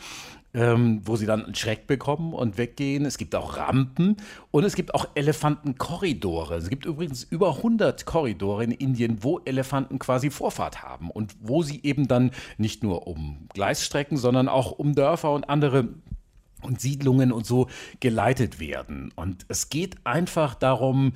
Ähm, 0.54 1.02
wo 1.04 1.16
sie 1.16 1.26
dann 1.26 1.44
einen 1.44 1.54
Schreck 1.54 1.86
bekommen 1.86 2.32
und 2.32 2.56
weggehen. 2.56 3.04
Es 3.04 3.18
gibt 3.18 3.34
auch 3.34 3.58
Rampen 3.58 4.16
und 4.52 4.64
es 4.64 4.74
gibt 4.74 4.94
auch 4.94 5.06
Elefantenkorridore. 5.14 6.54
Es 6.54 6.70
gibt 6.70 6.86
übrigens 6.86 7.24
über 7.24 7.56
100 7.56 8.06
Korridore 8.06 8.64
in 8.64 8.70
Indien, 8.70 9.22
wo 9.22 9.38
Elefanten 9.44 9.98
quasi 9.98 10.30
Vorfahrt 10.30 10.82
haben 10.82 11.10
und 11.10 11.34
wo 11.42 11.62
sie 11.62 11.82
eben 11.82 12.08
dann 12.08 12.30
nicht 12.56 12.82
nur 12.82 13.06
um 13.06 13.48
Gleisstrecken, 13.52 14.16
sondern 14.16 14.48
auch 14.48 14.72
um 14.72 14.94
Dörfer 14.94 15.30
und 15.32 15.50
andere 15.50 15.88
und 16.62 16.80
Siedlungen 16.80 17.32
und 17.32 17.44
so 17.44 17.68
geleitet 18.00 18.58
werden. 18.58 19.12
Und 19.14 19.44
es 19.48 19.68
geht 19.68 19.96
einfach 20.04 20.54
darum, 20.54 21.12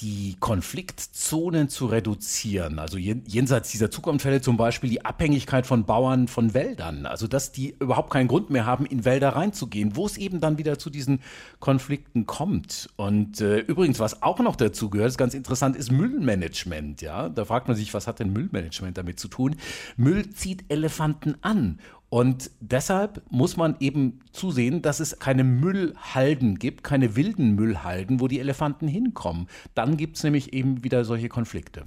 die 0.00 0.36
Konfliktzonen 0.40 1.68
zu 1.68 1.86
reduzieren. 1.86 2.78
Also 2.78 2.96
jenseits 2.96 3.70
dieser 3.70 3.90
Zugunfälle 3.90 4.40
zum 4.40 4.56
Beispiel 4.56 4.88
die 4.88 5.04
Abhängigkeit 5.04 5.66
von 5.66 5.84
Bauern 5.84 6.28
von 6.28 6.54
Wäldern. 6.54 7.06
Also 7.06 7.26
dass 7.26 7.52
die 7.52 7.74
überhaupt 7.78 8.10
keinen 8.10 8.28
Grund 8.28 8.50
mehr 8.50 8.66
haben, 8.66 8.86
in 8.86 9.04
Wälder 9.04 9.30
reinzugehen, 9.30 9.96
wo 9.96 10.06
es 10.06 10.16
eben 10.16 10.40
dann 10.40 10.58
wieder 10.58 10.78
zu 10.78 10.90
diesen 10.90 11.20
Konflikten 11.58 12.26
kommt. 12.26 12.88
Und 12.96 13.40
äh, 13.40 13.58
übrigens, 13.58 13.98
was 13.98 14.22
auch 14.22 14.38
noch 14.38 14.56
dazu 14.56 14.90
gehört, 14.90 15.10
ist 15.10 15.18
ganz 15.18 15.34
interessant, 15.34 15.76
ist 15.76 15.92
Müllmanagement. 15.92 17.02
Ja, 17.02 17.28
da 17.28 17.44
fragt 17.44 17.68
man 17.68 17.76
sich, 17.76 17.92
was 17.92 18.06
hat 18.06 18.20
denn 18.20 18.32
Müllmanagement 18.32 18.96
damit 18.96 19.20
zu 19.20 19.28
tun? 19.28 19.56
Müll 19.96 20.30
zieht 20.30 20.64
Elefanten 20.68 21.36
an. 21.42 21.78
Und 22.10 22.50
deshalb 22.58 23.22
muss 23.30 23.56
man 23.56 23.76
eben 23.78 24.18
zusehen, 24.32 24.82
dass 24.82 24.98
es 24.98 25.20
keine 25.20 25.44
Müllhalden 25.44 26.58
gibt, 26.58 26.82
keine 26.82 27.14
wilden 27.14 27.54
Müllhalden, 27.54 28.20
wo 28.20 28.26
die 28.26 28.40
Elefanten 28.40 28.88
hinkommen. 28.88 29.46
Dann 29.74 29.96
gibt 29.96 30.16
es 30.16 30.24
nämlich 30.24 30.52
eben 30.52 30.82
wieder 30.82 31.04
solche 31.04 31.28
Konflikte. 31.28 31.86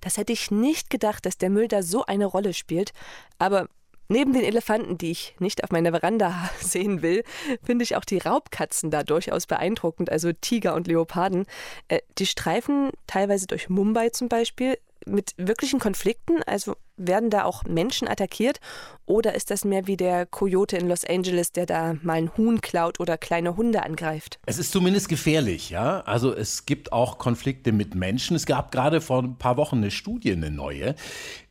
Das 0.00 0.16
hätte 0.16 0.32
ich 0.32 0.50
nicht 0.50 0.88
gedacht, 0.88 1.26
dass 1.26 1.36
der 1.36 1.50
Müll 1.50 1.68
da 1.68 1.82
so 1.82 2.06
eine 2.06 2.24
Rolle 2.24 2.54
spielt. 2.54 2.92
Aber 3.38 3.68
neben 4.08 4.32
den 4.32 4.44
Elefanten, 4.44 4.96
die 4.96 5.10
ich 5.10 5.34
nicht 5.40 5.62
auf 5.62 5.70
meiner 5.70 5.90
Veranda 5.90 6.50
sehen 6.60 7.02
will, 7.02 7.22
finde 7.62 7.82
ich 7.82 7.96
auch 7.96 8.04
die 8.04 8.18
Raubkatzen 8.18 8.90
da 8.90 9.02
durchaus 9.02 9.46
beeindruckend, 9.46 10.10
also 10.10 10.32
Tiger 10.32 10.74
und 10.74 10.86
Leoparden. 10.86 11.44
Äh, 11.88 12.00
die 12.16 12.26
streifen 12.26 12.90
teilweise 13.06 13.46
durch 13.46 13.68
Mumbai 13.68 14.08
zum 14.08 14.30
Beispiel 14.30 14.78
mit 15.06 15.32
wirklichen 15.36 15.80
Konflikten? 15.80 16.42
Also 16.46 16.76
werden 16.96 17.30
da 17.30 17.44
auch 17.44 17.64
Menschen 17.64 18.08
attackiert? 18.08 18.60
Oder 19.06 19.34
ist 19.34 19.50
das 19.50 19.64
mehr 19.64 19.86
wie 19.86 19.96
der 19.96 20.26
Coyote 20.26 20.76
in 20.76 20.88
Los 20.88 21.04
Angeles, 21.04 21.52
der 21.52 21.66
da 21.66 21.94
mal 22.02 22.14
ein 22.14 22.36
Huhn 22.36 22.60
klaut 22.60 23.00
oder 23.00 23.16
kleine 23.18 23.56
Hunde 23.56 23.82
angreift? 23.82 24.38
Es 24.46 24.58
ist 24.58 24.70
zumindest 24.70 25.08
gefährlich, 25.08 25.70
ja. 25.70 26.00
Also 26.02 26.34
es 26.34 26.66
gibt 26.66 26.92
auch 26.92 27.18
Konflikte 27.18 27.72
mit 27.72 27.94
Menschen. 27.94 28.36
Es 28.36 28.46
gab 28.46 28.70
gerade 28.70 29.00
vor 29.00 29.22
ein 29.22 29.36
paar 29.36 29.56
Wochen 29.56 29.76
eine 29.76 29.90
Studie, 29.90 30.32
eine 30.32 30.50
neue. 30.50 30.94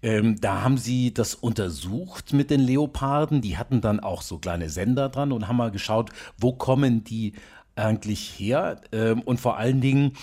Ähm, 0.02 0.40
da 0.40 0.62
haben 0.62 0.78
sie 0.78 1.14
das 1.14 1.36
untersucht 1.36 2.32
mit 2.34 2.50
den 2.50 2.62
Leoparden. 2.62 3.42
Die 3.42 3.58
hatten 3.58 3.82
dann 3.82 4.00
auch 4.00 4.22
so 4.22 4.38
kleine 4.38 4.70
Sender 4.70 5.10
dran 5.10 5.32
und 5.32 5.48
haben 5.48 5.58
mal 5.58 5.72
geschaut, 5.72 6.12
wo 6.38 6.54
kommen 6.54 7.04
die 7.04 7.34
eigentlich 7.80 8.38
her? 8.38 8.82
Ähm, 8.92 9.22
und 9.22 9.40
vor 9.40 9.58
allen 9.58 9.82
Dingen, 9.82 10.14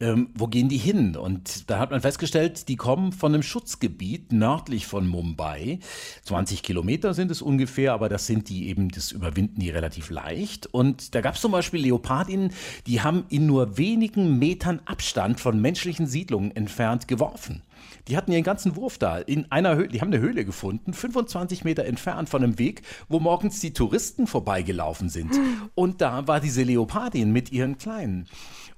ähm, 0.00 0.30
wo 0.34 0.46
gehen 0.46 0.68
die 0.68 0.78
hin? 0.78 1.16
Und 1.16 1.68
da 1.70 1.78
hat 1.78 1.90
man 1.90 2.00
festgestellt, 2.00 2.68
die 2.68 2.76
kommen 2.76 3.12
von 3.12 3.34
einem 3.34 3.42
Schutzgebiet 3.42 4.32
nördlich 4.32 4.86
von 4.86 5.06
Mumbai. 5.06 5.78
20 6.24 6.62
Kilometer 6.62 7.12
sind 7.12 7.30
es 7.30 7.42
ungefähr, 7.42 7.92
aber 7.92 8.08
das 8.08 8.26
sind 8.26 8.48
die 8.48 8.68
eben, 8.68 8.88
das 8.88 9.12
überwinden 9.12 9.60
die 9.60 9.70
relativ 9.70 10.10
leicht. 10.10 10.66
Und 10.66 11.14
da 11.14 11.20
gab 11.20 11.34
es 11.34 11.40
zum 11.40 11.52
Beispiel 11.52 11.82
Leopardinnen, 11.82 12.52
die 12.86 13.02
haben 13.02 13.24
in 13.28 13.46
nur 13.46 13.76
wenigen 13.76 14.38
Metern 14.38 14.80
Abstand 14.86 15.40
von 15.40 15.60
menschlichen 15.60 16.06
Siedlungen 16.06 16.54
entfernt 16.56 17.06
geworfen. 17.06 17.62
Die 18.08 18.16
hatten 18.16 18.32
ihren 18.32 18.44
ganzen 18.44 18.76
Wurf 18.76 18.98
da 18.98 19.18
in 19.18 19.50
einer 19.50 19.76
Höhle. 19.76 19.88
Die 19.88 20.00
haben 20.00 20.12
eine 20.12 20.20
Höhle 20.20 20.44
gefunden, 20.44 20.92
25 20.92 21.64
Meter 21.64 21.84
entfernt 21.84 22.28
von 22.28 22.42
einem 22.42 22.58
Weg, 22.58 22.82
wo 23.08 23.20
morgens 23.20 23.60
die 23.60 23.72
Touristen 23.72 24.26
vorbeigelaufen 24.26 25.08
sind. 25.08 25.32
Und 25.74 26.00
da 26.00 26.26
war 26.26 26.40
diese 26.40 26.62
Leopardin 26.62 27.32
mit 27.32 27.52
ihren 27.52 27.78
Kleinen. 27.78 28.26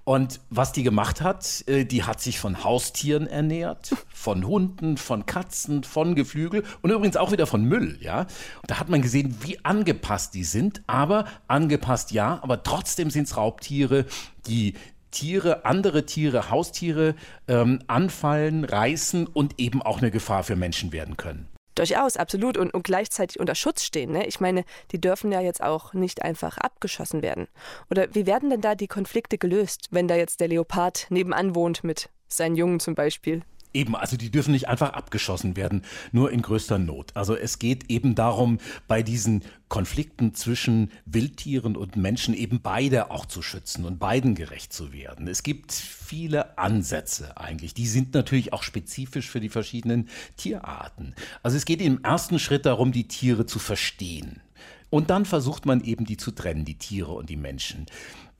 Und 0.05 0.41
was 0.51 0.73
die 0.73 0.83
gemacht 0.83 1.21
hat, 1.21 1.63
äh, 1.69 1.85
die 1.85 2.03
hat 2.03 2.21
sich 2.21 2.41
von 2.41 2.65
Haustieren 2.65 3.29
ernährt, 3.29 3.95
von 4.13 4.45
Hunden, 4.45 4.97
von 4.97 5.27
Katzen, 5.27 5.85
von 5.85 6.17
Geflügel 6.17 6.65
und 6.83 6.91
übrigens 6.91 7.17
auch 7.17 7.31
wieder 7.31 7.47
von 7.47 7.65
Müll, 7.65 7.99
ja. 8.01 8.27
Da 8.67 8.81
hat 8.81 8.89
man 8.89 9.01
gesehen, 9.01 9.37
wie 9.43 9.65
angepasst 9.65 10.35
die 10.35 10.43
sind, 10.43 10.83
aber 10.89 11.27
angepasst 11.47 12.11
ja, 12.11 12.41
aber 12.43 12.65
trotzdem 12.65 13.11
sind 13.11 13.29
es 13.29 13.37
Raubtiere, 13.37 14.07
die 14.49 14.75
Tiere, 15.13 15.65
andere 15.65 16.05
Tiere, 16.05 16.51
Haustiere 16.51 17.15
ähm, 17.47 17.79
anfallen, 17.87 18.65
reißen 18.65 19.29
und 19.29 19.61
eben 19.61 19.81
auch 19.81 19.99
eine 19.99 20.11
Gefahr 20.11 20.43
für 20.43 20.57
Menschen 20.57 20.93
werden 20.93 21.17
können. 21.17 21.49
Durchaus, 21.75 22.17
absolut. 22.17 22.57
Und, 22.57 22.75
und 22.75 22.85
gleichzeitig 22.85 23.41
unter 23.41 23.55
Schutz 23.55 23.83
stehen. 23.85 24.13
Ne? 24.13 24.27
Ich 24.27 24.41
meine, 24.41 24.65
die 24.91 25.01
dürfen 25.01 25.33
ja 25.33 25.41
jetzt 25.41 25.63
auch 25.63 25.95
nicht 25.95 26.23
einfach 26.23 26.59
abgeschossen 26.59 27.23
werden. 27.23 27.49
Oder 27.91 28.15
wie 28.15 28.27
werden 28.27 28.51
denn 28.51 28.61
da 28.61 28.75
die 28.75 28.89
Konflikte 28.89 29.39
gelöst, 29.39 29.89
wenn 29.91 30.09
da 30.09 30.17
jetzt 30.17 30.41
der 30.41 30.49
Leopard 30.49 31.07
nebenan 31.09 31.55
wohnt 31.55 31.83
mit 31.85 32.11
seinen 32.29 32.57
Jungen 32.57 32.81
zum 32.81 32.95
Beispiel? 32.95 33.43
Eben, 33.75 33.97
also 33.97 34.17
die 34.17 34.31
dürfen 34.31 34.53
nicht 34.53 34.69
einfach 34.69 34.91
abgeschossen 34.91 35.57
werden, 35.57 35.83
nur 36.13 36.31
in 36.31 36.43
größter 36.43 36.79
Not. 36.79 37.17
Also 37.17 37.37
es 37.37 37.59
geht 37.59 37.91
eben 37.91 38.15
darum, 38.15 38.59
bei 38.87 39.03
diesen 39.03 39.43
Konflikten 39.69 40.35
zwischen 40.35 40.91
Wildtieren 41.07 41.77
und 41.77 41.97
Menschen 41.97 42.35
eben 42.35 42.61
beide 42.61 43.11
auch 43.11 43.25
zu 43.25 43.41
schützen 43.41 43.87
und 43.87 43.99
beiden 43.99 44.35
gerecht 44.35 44.73
zu 44.73 44.93
werden. 44.93 45.29
Es 45.29 45.43
gibt 45.43 45.73
viele 45.73 46.59
Ansätze 46.59 47.39
eigentlich. 47.39 47.73
Die 47.73 47.87
sind 47.87 48.13
natürlich 48.13 48.53
auch 48.53 48.63
spezifisch 48.63 49.31
für 49.31 49.41
die 49.41 49.49
verschiedenen 49.49 50.09
Tierarten. 50.37 51.15
Also 51.43 51.57
es 51.57 51.65
geht 51.65 51.81
im 51.81 52.05
ersten 52.05 52.39
Schritt 52.39 52.67
darum, 52.67 52.93
die 52.93 53.09
Tiere 53.09 53.47
zu 53.47 53.59
verstehen. 53.59 54.43
Und 54.91 55.09
dann 55.09 55.25
versucht 55.25 55.65
man 55.65 55.83
eben, 55.83 56.05
die 56.05 56.19
zu 56.19 56.33
trennen, 56.33 56.67
die 56.67 56.77
Tiere 56.77 57.13
und 57.13 57.31
die 57.31 57.37
Menschen. 57.37 57.87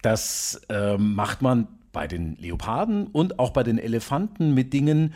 Das 0.03 0.61
äh, 0.69 0.99
macht 0.99 1.41
man 1.41 1.67
bei 1.93 2.07
den 2.07 2.37
Leoparden 2.37 3.07
und 3.07 3.39
auch 3.39 3.51
bei 3.51 3.63
den 3.63 3.79
Elefanten 3.79 4.55
mit 4.55 4.73
Dingen, 4.73 5.15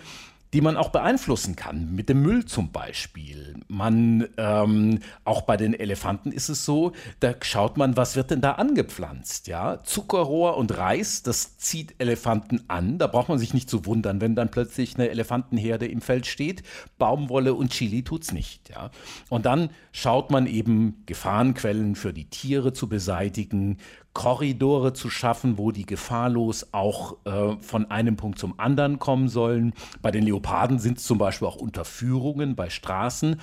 die 0.53 0.61
man 0.61 0.77
auch 0.77 0.91
beeinflussen 0.91 1.57
kann, 1.57 1.95
mit 1.95 2.09
dem 2.09 2.23
Müll 2.23 2.45
zum 2.45 2.71
Beispiel. 2.71 3.57
Man, 3.69 4.27
ähm, 4.37 5.01
auch 5.25 5.43
bei 5.43 5.57
den 5.57 5.75
Elefanten 5.75 6.33
ist 6.33 6.49
es 6.49 6.65
so, 6.65 6.93
da 7.21 7.35
schaut 7.43 7.77
man, 7.77 7.97
was 7.97 8.17
wird 8.17 8.31
denn 8.31 8.41
da 8.41 8.53
angepflanzt, 8.53 9.49
ja? 9.49 9.83
Zuckerrohr 9.83 10.57
und 10.57 10.79
Reis, 10.79 11.23
das 11.23 11.59
zieht 11.59 11.97
Elefanten 11.99 12.63
an, 12.69 12.99
da 12.99 13.07
braucht 13.07 13.29
man 13.29 13.39
sich 13.39 13.55
nicht 13.55 13.69
zu 13.69 13.87
wundern, 13.87 14.21
wenn 14.21 14.35
dann 14.35 14.51
plötzlich 14.51 14.95
eine 14.95 15.11
Elefantenherde 15.11 15.87
im 15.89 16.01
Feld 16.01 16.27
steht. 16.27 16.63
Baumwolle 16.97 17.53
und 17.53 17.73
Chili 17.73 18.03
tut's 18.03 18.33
nicht, 18.33 18.71
ja? 18.71 18.91
Und 19.29 19.47
dann 19.47 19.71
schaut 19.97 20.31
man 20.31 20.47
eben 20.47 21.03
Gefahrenquellen 21.07 21.95
für 21.95 22.13
die 22.13 22.29
Tiere 22.29 22.75
zu 22.75 22.87
beseitigen, 22.87 23.79
Korridore 24.13 24.93
zu 24.93 25.09
schaffen, 25.09 25.57
wo 25.57 25.73
die 25.73 25.87
gefahrlos 25.87 26.67
auch 26.73 27.17
äh, 27.25 27.57
von 27.63 27.91
einem 27.91 28.17
Punkt 28.17 28.39
zum 28.39 28.61
anderen 28.61 28.99
kommen 28.99 29.31
sollen. 29.31 29.73
Bei 30.03 30.11
den 30.11 30.23
Leoparden 30.23 30.79
sind 30.79 30.99
es 30.99 31.05
zum 31.05 31.17
Beispiel 31.17 31.49
auch 31.49 31.57
Unterführungen 31.57 32.57
bei 32.57 32.69
Straßen. 32.69 33.41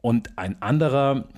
Und 0.00 0.36
ein 0.36 0.60
anderer 0.60 1.28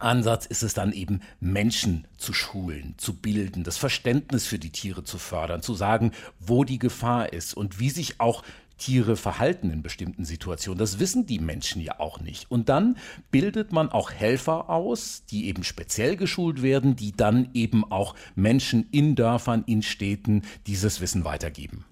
Ansatz 0.00 0.46
ist 0.46 0.64
es 0.64 0.74
dann 0.74 0.90
eben, 0.90 1.20
Menschen 1.38 2.08
zu 2.18 2.32
schulen, 2.32 2.94
zu 2.96 3.14
bilden, 3.14 3.62
das 3.62 3.76
Verständnis 3.76 4.48
für 4.48 4.58
die 4.58 4.70
Tiere 4.70 5.04
zu 5.04 5.16
fördern, 5.16 5.62
zu 5.62 5.74
sagen, 5.74 6.10
wo 6.40 6.64
die 6.64 6.80
Gefahr 6.80 7.32
ist 7.32 7.54
und 7.54 7.78
wie 7.78 7.90
sich 7.90 8.20
auch 8.20 8.42
Tiere 8.78 9.16
verhalten 9.16 9.70
in 9.70 9.82
bestimmten 9.82 10.24
Situationen. 10.24 10.78
Das 10.78 10.98
wissen 10.98 11.26
die 11.26 11.38
Menschen 11.38 11.82
ja 11.82 11.98
auch 12.00 12.20
nicht. 12.20 12.50
Und 12.50 12.68
dann 12.68 12.96
bildet 13.30 13.72
man 13.72 13.90
auch 13.90 14.10
Helfer 14.10 14.70
aus, 14.70 15.24
die 15.30 15.46
eben 15.46 15.64
speziell 15.64 16.16
geschult 16.16 16.62
werden, 16.62 16.96
die 16.96 17.12
dann 17.12 17.50
eben 17.54 17.90
auch 17.90 18.14
Menschen 18.34 18.88
in 18.90 19.14
Dörfern, 19.14 19.64
in 19.66 19.82
Städten 19.82 20.42
dieses 20.66 21.00
Wissen 21.00 21.24
weitergeben. 21.24 21.84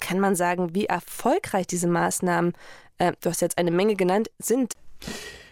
Kann 0.00 0.20
man 0.20 0.36
sagen, 0.36 0.74
wie 0.74 0.86
erfolgreich 0.86 1.66
diese 1.66 1.88
Maßnahmen, 1.88 2.52
äh, 2.98 3.12
du 3.20 3.30
hast 3.30 3.40
jetzt 3.40 3.58
eine 3.58 3.72
Menge 3.72 3.96
genannt, 3.96 4.30
sind? 4.38 4.74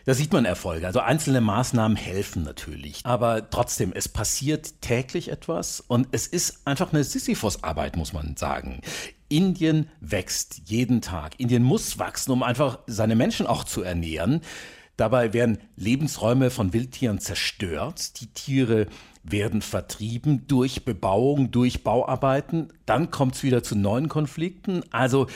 Da 0.07 0.14
sieht 0.14 0.33
man 0.33 0.45
Erfolge. 0.45 0.87
Also 0.87 1.01
einzelne 1.01 1.40
Maßnahmen 1.40 1.97
helfen 1.97 2.45
natürlich. 2.45 3.01
Aber 3.03 3.51
trotzdem, 3.51 3.92
es 3.92 4.09
passiert 4.09 4.81
täglich 4.81 5.33
etwas 5.33 5.81
und 5.81 6.07
es 6.12 6.29
ist 6.29 6.64
einfach 6.64 6.92
eine 6.92 7.03
Sisyphus-Arbeit, 7.03 7.97
muss 7.97 8.12
man 8.12 8.37
sagen. 8.37 8.83
Indien 9.29 9.88
wächst 10.01 10.62
jeden 10.66 11.01
Tag. 11.01 11.40
Indien 11.40 11.64
muss 11.64 11.99
wachsen, 11.99 12.31
um 12.31 12.45
einfach 12.45 12.79
seine 12.87 13.16
Menschen 13.16 13.49
auch 13.49 13.64
zu 13.64 13.83
ernähren. 13.83 14.42
Dabei 14.97 15.33
werden 15.33 15.59
Lebensräume 15.75 16.51
von 16.51 16.73
Wildtieren 16.73 17.19
zerstört. 17.19 18.21
Die 18.21 18.29
Tiere 18.29 18.87
werden 19.25 19.61
vertrieben 19.61 20.47
durch 20.47 20.85
Bebauung, 20.85 21.51
durch 21.51 21.83
Bauarbeiten. 21.83 22.69
Dann 22.87 23.11
kommt 23.11 23.35
es 23.35 23.42
wieder 23.42 23.64
zu 23.64 23.75
neuen 23.75 24.09
Konflikten. 24.09 24.85
Also 24.92 25.27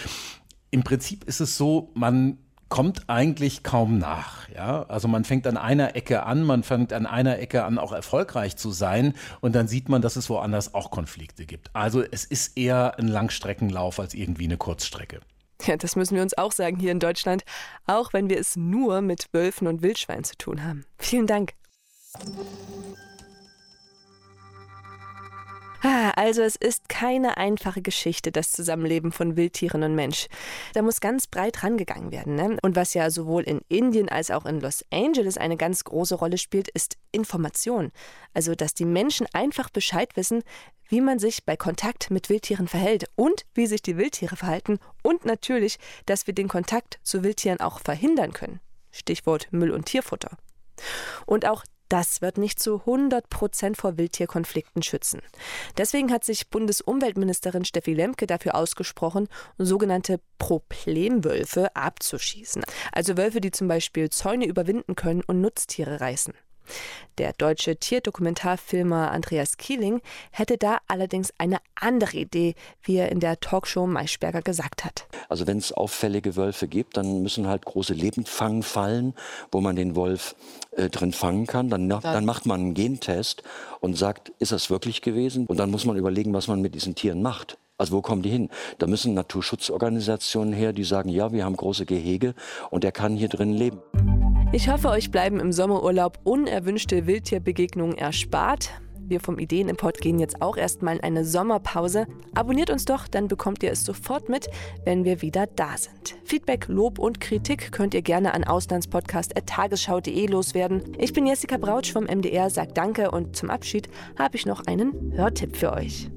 im 0.71 0.85
Prinzip 0.85 1.25
ist 1.25 1.41
es 1.41 1.57
so, 1.57 1.91
man 1.95 2.39
kommt 2.71 3.11
eigentlich 3.11 3.63
kaum 3.63 3.99
nach. 3.99 4.49
Ja? 4.49 4.85
Also 4.85 5.09
man 5.09 5.25
fängt 5.25 5.47
an 5.47 5.59
einer 5.59 5.95
Ecke 5.97 6.23
an, 6.23 6.43
man 6.45 6.63
fängt 6.63 6.95
an 6.95 7.05
einer 7.05 7.39
Ecke 7.39 7.65
an, 7.65 7.77
auch 7.77 7.93
erfolgreich 7.93 8.57
zu 8.57 8.71
sein 8.71 9.13
und 9.43 9.55
dann 9.55 9.69
sieht 9.69 9.91
man, 9.91 10.01
dass 10.01 10.17
es 10.17 10.31
woanders 10.31 10.73
auch 10.73 10.91
Konflikte 10.91 11.45
gibt. 11.45 11.69
Also 11.75 12.03
es 12.03 12.25
ist 12.25 12.57
eher 12.57 12.99
ein 12.99 13.09
Langstreckenlauf 13.09 14.01
als 14.01 14.15
irgendwie 14.15 14.45
eine 14.45 14.57
Kurzstrecke. 14.57 15.21
Ja, 15.67 15.77
das 15.77 15.95
müssen 15.95 16.15
wir 16.15 16.23
uns 16.23 16.39
auch 16.39 16.53
sagen 16.53 16.79
hier 16.79 16.93
in 16.93 17.01
Deutschland, 17.01 17.43
auch 17.87 18.15
wenn 18.15 18.31
wir 18.31 18.39
es 18.39 18.57
nur 18.57 19.03
mit 19.03 19.27
Wölfen 19.33 19.67
und 19.67 19.83
Wildschweinen 19.83 20.25
zu 20.25 20.37
tun 20.39 20.65
haben. 20.65 20.87
Vielen 20.97 21.27
Dank. 21.27 21.53
Also 25.83 26.43
es 26.43 26.55
ist 26.55 26.89
keine 26.89 27.39
einfache 27.39 27.83
Geschichte, 27.83 28.31
das 28.31 28.53
Zusammenleben 28.53 29.11
von 29.11 29.37
Wildtieren 29.37 29.83
und 29.83 29.95
Mensch. 29.95 30.29
Da 30.75 30.83
muss 30.83 31.01
ganz 31.01 31.27
breit 31.27 31.65
rangegangen 31.65 32.13
werden. 32.13 32.35
Ne? 32.35 32.59
Und 32.63 32.77
was 32.77 32.95
ja 32.95 33.11
sowohl 33.11 33.43
in 33.43 33.63
Indien 33.69 34.09
als 34.09 34.31
auch 34.31 34.45
in 34.45 34.61
Los 34.61 34.85
Angeles 34.93 35.39
eine 35.39 35.57
ganz 35.57 35.83
große 35.83 36.15
Rolle 36.15 36.39
spielt, 36.39 36.69
ist 36.69 36.99
Information. 37.11 37.91
Also 38.35 38.55
dass 38.55 38.75
die 38.75 38.85
Menschen 38.85 39.27
einfach 39.33 39.71
Bescheid 39.71 40.15
wissen, 40.15 40.43
wie 40.89 41.01
man 41.01 41.19
sich 41.19 41.45
bei 41.45 41.57
Kontakt 41.57 42.11
mit 42.11 42.29
Wildtieren 42.29 42.69
verhält 42.69 43.07
und 43.17 43.47
wie 43.55 43.67
sich 43.67 43.81
die 43.81 43.97
Wildtiere 43.97 44.37
verhalten 44.37 44.79
und 45.03 45.25
natürlich, 45.25 45.79
dass 46.05 46.27
wir 46.27 46.35
den 46.35 46.49
Kontakt 46.49 47.01
zu 47.03 47.25
Wildtieren 47.25 47.61
auch 47.61 47.81
verhindern 47.81 48.33
können. 48.33 48.61
Stichwort 48.93 49.49
Müll 49.53 49.71
und 49.71 49.87
Tierfutter. 49.87 50.37
Und 51.27 51.47
auch 51.47 51.65
das 51.91 52.23
wird 52.23 52.39
nicht 52.39 52.59
zu 52.59 52.81
100 52.81 53.29
Prozent 53.29 53.77
vor 53.77 53.99
Wildtierkonflikten 53.99 54.83
schützen. 54.83 55.21
Deswegen 55.77 56.13
hat 56.13 56.25
sich 56.25 56.49
Bundesumweltministerin 56.49 57.65
Steffi 57.65 57.93
Lemke 57.93 58.27
dafür 58.27 58.55
ausgesprochen, 58.55 59.29
sogenannte 59.59 60.21
Problemwölfe 60.39 61.75
abzuschießen. 61.77 62.63
Also 62.93 63.17
Wölfe, 63.17 63.41
die 63.41 63.51
zum 63.51 63.69
Beispiel 63.69 64.09
Zäune 64.09 64.47
überwinden 64.47 64.95
können 64.95 65.23
und 65.27 65.41
Nutztiere 65.41 66.01
reißen. 66.01 66.33
Der 67.19 67.33
deutsche 67.35 67.77
Tierdokumentarfilmer 67.77 69.11
Andreas 69.11 69.57
Kieling 69.57 70.01
hätte 70.31 70.57
da 70.57 70.79
allerdings 70.89 71.33
eine 71.39 71.59
andere 71.75 72.17
Idee, 72.17 72.55
wie 72.83 72.97
er 72.97 73.11
in 73.11 73.21
der 73.21 73.41
Talkshow 73.41 73.87
Maischberger 73.87 74.43
gesagt 74.43 74.85
hat. 74.85 75.07
Also 75.29 75.47
wenn 75.47 75.59
es 75.59 75.73
auffällige 75.73 76.37
Wölfe 76.37 76.67
gibt, 76.67 76.97
dann 76.97 77.23
müssen 77.23 77.47
halt 77.47 77.65
große 77.65 77.95
Lebendfangfallen, 77.95 79.15
wo 79.53 79.61
man 79.61 79.77
den 79.77 79.97
Wolf 79.97 80.35
äh, 80.77 80.89
drin 80.89 81.13
fangen 81.13 81.47
kann. 81.47 81.69
Dann, 81.69 81.89
dann 81.89 82.25
macht 82.25 82.47
man 82.47 82.61
einen 82.61 82.75
Gentest 82.75 83.43
und 83.81 83.99
sagt, 83.99 84.31
ist 84.39 84.53
das 84.53 84.71
wirklich 84.71 85.03
gewesen? 85.03 85.47
Und 85.47 85.59
dann 85.59 85.71
muss 85.71 85.85
man 85.85 85.97
überlegen, 85.97 86.33
was 86.33 86.49
man 86.49 86.61
mit 86.61 86.75
diesen 86.75 86.95
Tieren 86.95 87.23
macht. 87.23 87.59
Also 87.81 87.97
wo 87.97 88.03
kommen 88.03 88.23
die 88.23 88.29
hin? 88.29 88.51
Da 88.79 88.87
müssen 88.87 89.15
Naturschutzorganisationen 89.15 90.53
her, 90.53 90.75
die 90.75 90.85
sagen, 90.85 91.09
ja, 91.09 91.33
wir 91.33 91.47
haben 91.47 91.57
große 91.57 91.87
Gehege 91.87 92.35
und 92.71 92.85
er 92.85 92.93
kann 92.93 93.17
hier 93.17 93.29
drin 93.29 93.55
leben. 93.55 93.81
Ich 94.53 94.69
hoffe, 94.69 94.89
euch 94.89 95.13
bleiben 95.13 95.39
im 95.39 95.53
Sommerurlaub 95.53 96.19
unerwünschte 96.25 97.07
Wildtierbegegnungen 97.07 97.97
erspart. 97.97 98.71
Wir 98.99 99.21
vom 99.21 99.39
Ideenimport 99.39 99.99
gehen 99.99 100.19
jetzt 100.19 100.43
auch 100.43 100.57
erstmal 100.57 100.97
in 100.97 101.03
eine 101.05 101.25
Sommerpause. 101.25 102.09
Abonniert 102.35 102.69
uns 102.69 102.85
doch, 102.85 103.07
dann 103.07 103.29
bekommt 103.29 103.63
ihr 103.63 103.71
es 103.71 103.85
sofort 103.85 104.29
mit, 104.29 104.49
wenn 104.85 105.05
wir 105.05 105.23
wieder 105.23 105.47
da 105.47 105.77
sind. 105.77 106.17
Feedback, 106.25 106.67
Lob 106.67 106.99
und 106.99 107.21
Kritik 107.21 107.71
könnt 107.71 107.95
ihr 107.95 108.03
gerne 108.03 108.35
an 108.35 108.43
auslandspodcast.tagesschau.de 108.43 110.27
loswerden. 110.27 110.83
Ich 110.99 111.13
bin 111.13 111.27
Jessica 111.27 111.57
Brautsch 111.57 111.93
vom 111.93 112.05
MDR, 112.05 112.51
sag 112.51 112.75
Danke 112.75 113.13
und 113.13 113.37
zum 113.37 113.51
Abschied 113.51 113.89
habe 114.19 114.37
ich 114.37 114.47
noch 114.47 114.67
einen 114.67 115.13
Hörtipp 115.15 115.57
für 115.57 115.73
euch. 115.73 116.11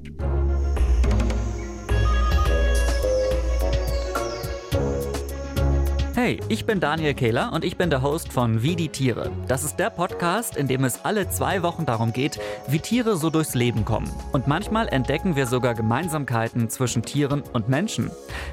Hey, 6.24 6.40
ich 6.48 6.64
bin 6.64 6.80
Daniel 6.80 7.12
Kehler 7.12 7.52
und 7.52 7.66
ich 7.66 7.76
bin 7.76 7.90
der 7.90 8.00
Host 8.00 8.32
von 8.32 8.62
Wie 8.62 8.76
die 8.76 8.88
Tiere. 8.88 9.30
Das 9.46 9.62
ist 9.62 9.76
der 9.76 9.90
Podcast, 9.90 10.56
in 10.56 10.66
dem 10.66 10.82
es 10.84 11.04
alle 11.04 11.28
zwei 11.28 11.62
Wochen 11.62 11.84
darum 11.84 12.14
geht, 12.14 12.40
wie 12.66 12.78
Tiere 12.78 13.18
so 13.18 13.28
durchs 13.28 13.54
Leben 13.54 13.84
kommen. 13.84 14.10
Und 14.32 14.46
manchmal 14.46 14.88
entdecken 14.88 15.36
wir 15.36 15.46
sogar 15.46 15.74
Gemeinsamkeiten 15.74 16.70
zwischen 16.70 17.02
Tieren 17.02 17.42
und 17.52 17.68
Menschen. 17.68 18.10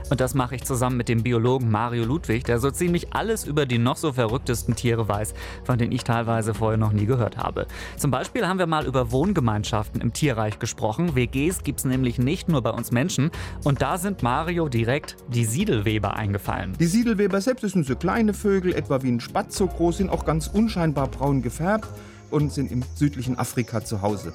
Und 0.10 0.20
das 0.20 0.34
mache 0.34 0.56
ich 0.56 0.66
zusammen 0.66 0.98
mit 0.98 1.08
dem 1.08 1.24
Biologen 1.24 1.72
Mario 1.72 2.04
Ludwig, 2.04 2.44
der 2.44 2.60
so 2.60 2.72
ziemlich 2.72 3.14
alles 3.14 3.46
über 3.46 3.66
die 3.66 3.78
noch 3.78 3.96
so 3.96 4.12
verrücktesten 4.12 4.76
Tiere 4.76 5.08
weiß, 5.08 5.34
von 5.64 5.78
denen 5.78 5.94
ich 5.94 6.04
teilweise 6.04 6.54
vorher 6.54 6.78
noch 6.78 6.92
nie 6.92 7.06
gehört 7.06 7.38
habe. 7.38 7.68
Zum 7.96 8.12
Beispiel 8.12 8.46
haben 8.46 8.60
wir 8.60 8.68
mal 8.68 8.86
über 8.86 9.14
Wohngemeinschaften 9.14 10.02
im 10.02 10.12
Tierreich 10.12 10.60
gesprochen. 10.60 11.16
WGs 11.16 11.64
gibt 11.64 11.80
es 11.80 11.86
nämlich 11.86 12.20
nicht 12.20 12.50
nur 12.50 12.64
bei 12.64 12.72
uns 12.72 12.92
Menschen. 12.92 13.32
Und 13.64 13.82
da 13.82 13.98
sind 13.98 14.24
Mario 14.24 14.68
direkt 14.68 15.16
die 15.30 15.46
Siedelweber 15.46 16.18
eingefallen. 16.18 16.76
Die 16.78 16.86
Siedelweber 16.86 17.40
selbst 17.40 17.61
sind 17.68 17.86
so 17.86 17.96
kleine 17.96 18.34
Vögel, 18.34 18.74
etwa 18.74 19.04
wie 19.04 19.12
ein 19.12 19.20
Spatz 19.20 19.58
so 19.58 19.68
groß, 19.68 19.98
sind 19.98 20.10
auch 20.10 20.26
ganz 20.26 20.48
unscheinbar 20.48 21.08
braun 21.08 21.42
gefärbt 21.42 21.88
und 22.30 22.52
sind 22.52 22.72
im 22.72 22.84
südlichen 22.96 23.38
Afrika 23.38 23.84
zu 23.84 24.02
Hause. 24.02 24.34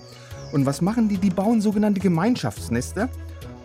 Und 0.53 0.67
was 0.67 0.81
machen 0.81 1.09
die? 1.09 1.19
Die 1.19 1.31
bauen 1.31 1.61
sogenannte 1.61 2.01
Gemeinschaftsnester. 2.01 3.09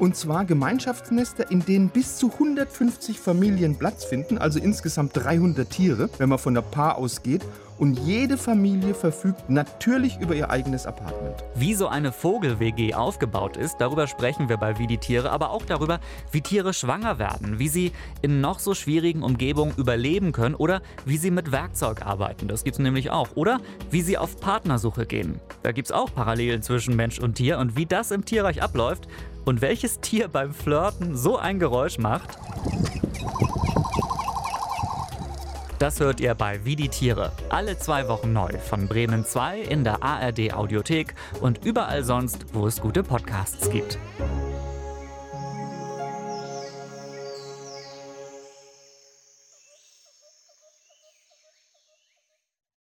Und 0.01 0.15
zwar 0.15 0.45
Gemeinschaftsnester, 0.45 1.51
in 1.51 1.63
denen 1.63 1.89
bis 1.89 2.17
zu 2.17 2.31
150 2.31 3.19
Familien 3.19 3.75
Platz 3.75 4.03
finden, 4.03 4.39
also 4.39 4.57
insgesamt 4.57 5.11
300 5.15 5.69
Tiere, 5.69 6.09
wenn 6.17 6.27
man 6.27 6.39
von 6.39 6.55
der 6.55 6.63
Paar 6.63 6.97
ausgeht. 6.97 7.43
Und 7.77 7.99
jede 7.99 8.37
Familie 8.37 8.93
verfügt 8.95 9.49
natürlich 9.49 10.19
über 10.19 10.35
ihr 10.35 10.49
eigenes 10.49 10.87
Apartment. 10.87 11.35
Wie 11.55 11.73
so 11.73 11.87
eine 11.87 12.11
Vogel-WG 12.11 12.93
aufgebaut 12.93 13.57
ist, 13.57 13.77
darüber 13.77 14.05
sprechen 14.07 14.49
wir 14.49 14.57
bei 14.57 14.77
Wie 14.77 14.85
die 14.85 14.99
Tiere, 14.99 15.31
aber 15.31 15.49
auch 15.51 15.65
darüber, 15.65 15.99
wie 16.31 16.41
Tiere 16.41 16.73
schwanger 16.73 17.17
werden, 17.17 17.57
wie 17.57 17.69
sie 17.69 17.91
in 18.21 18.41
noch 18.41 18.59
so 18.59 18.75
schwierigen 18.75 19.23
Umgebungen 19.23 19.73
überleben 19.77 20.31
können 20.31 20.55
oder 20.55 20.81
wie 21.05 21.17
sie 21.17 21.31
mit 21.31 21.51
Werkzeug 21.51 22.03
arbeiten. 22.03 22.47
Das 22.47 22.63
gibt 22.63 22.75
es 22.75 22.79
nämlich 22.79 23.11
auch. 23.11 23.29
Oder 23.35 23.59
wie 23.89 24.01
sie 24.01 24.17
auf 24.17 24.39
Partnersuche 24.39 25.05
gehen. 25.05 25.39
Da 25.63 25.71
gibt 25.71 25.87
es 25.87 25.91
auch 25.91 26.13
Parallelen 26.13 26.63
zwischen 26.63 26.95
Mensch 26.95 27.19
und 27.19 27.35
Tier. 27.35 27.59
Und 27.59 27.75
wie 27.75 27.85
das 27.85 28.11
im 28.11 28.25
Tierreich 28.25 28.63
abläuft 28.63 29.07
und 29.45 29.61
welches 29.61 29.99
Tier 29.99 30.27
beim 30.27 30.53
Flirten 30.53 31.15
so 31.15 31.37
ein 31.37 31.59
Geräusch 31.59 31.97
macht. 31.97 32.37
Das 35.79 35.99
hört 35.99 36.19
ihr 36.19 36.35
bei 36.35 36.63
Wie 36.63 36.75
die 36.75 36.89
Tiere. 36.89 37.31
Alle 37.49 37.77
zwei 37.79 38.07
Wochen 38.07 38.33
neu 38.33 38.51
von 38.59 38.87
Bremen 38.87 39.25
2 39.25 39.61
in 39.61 39.83
der 39.83 40.03
ARD 40.03 40.53
Audiothek 40.53 41.15
und 41.41 41.65
überall 41.65 42.03
sonst, 42.03 42.53
wo 42.53 42.67
es 42.67 42.79
gute 42.79 43.01
Podcasts 43.01 43.69
gibt. 43.71 43.97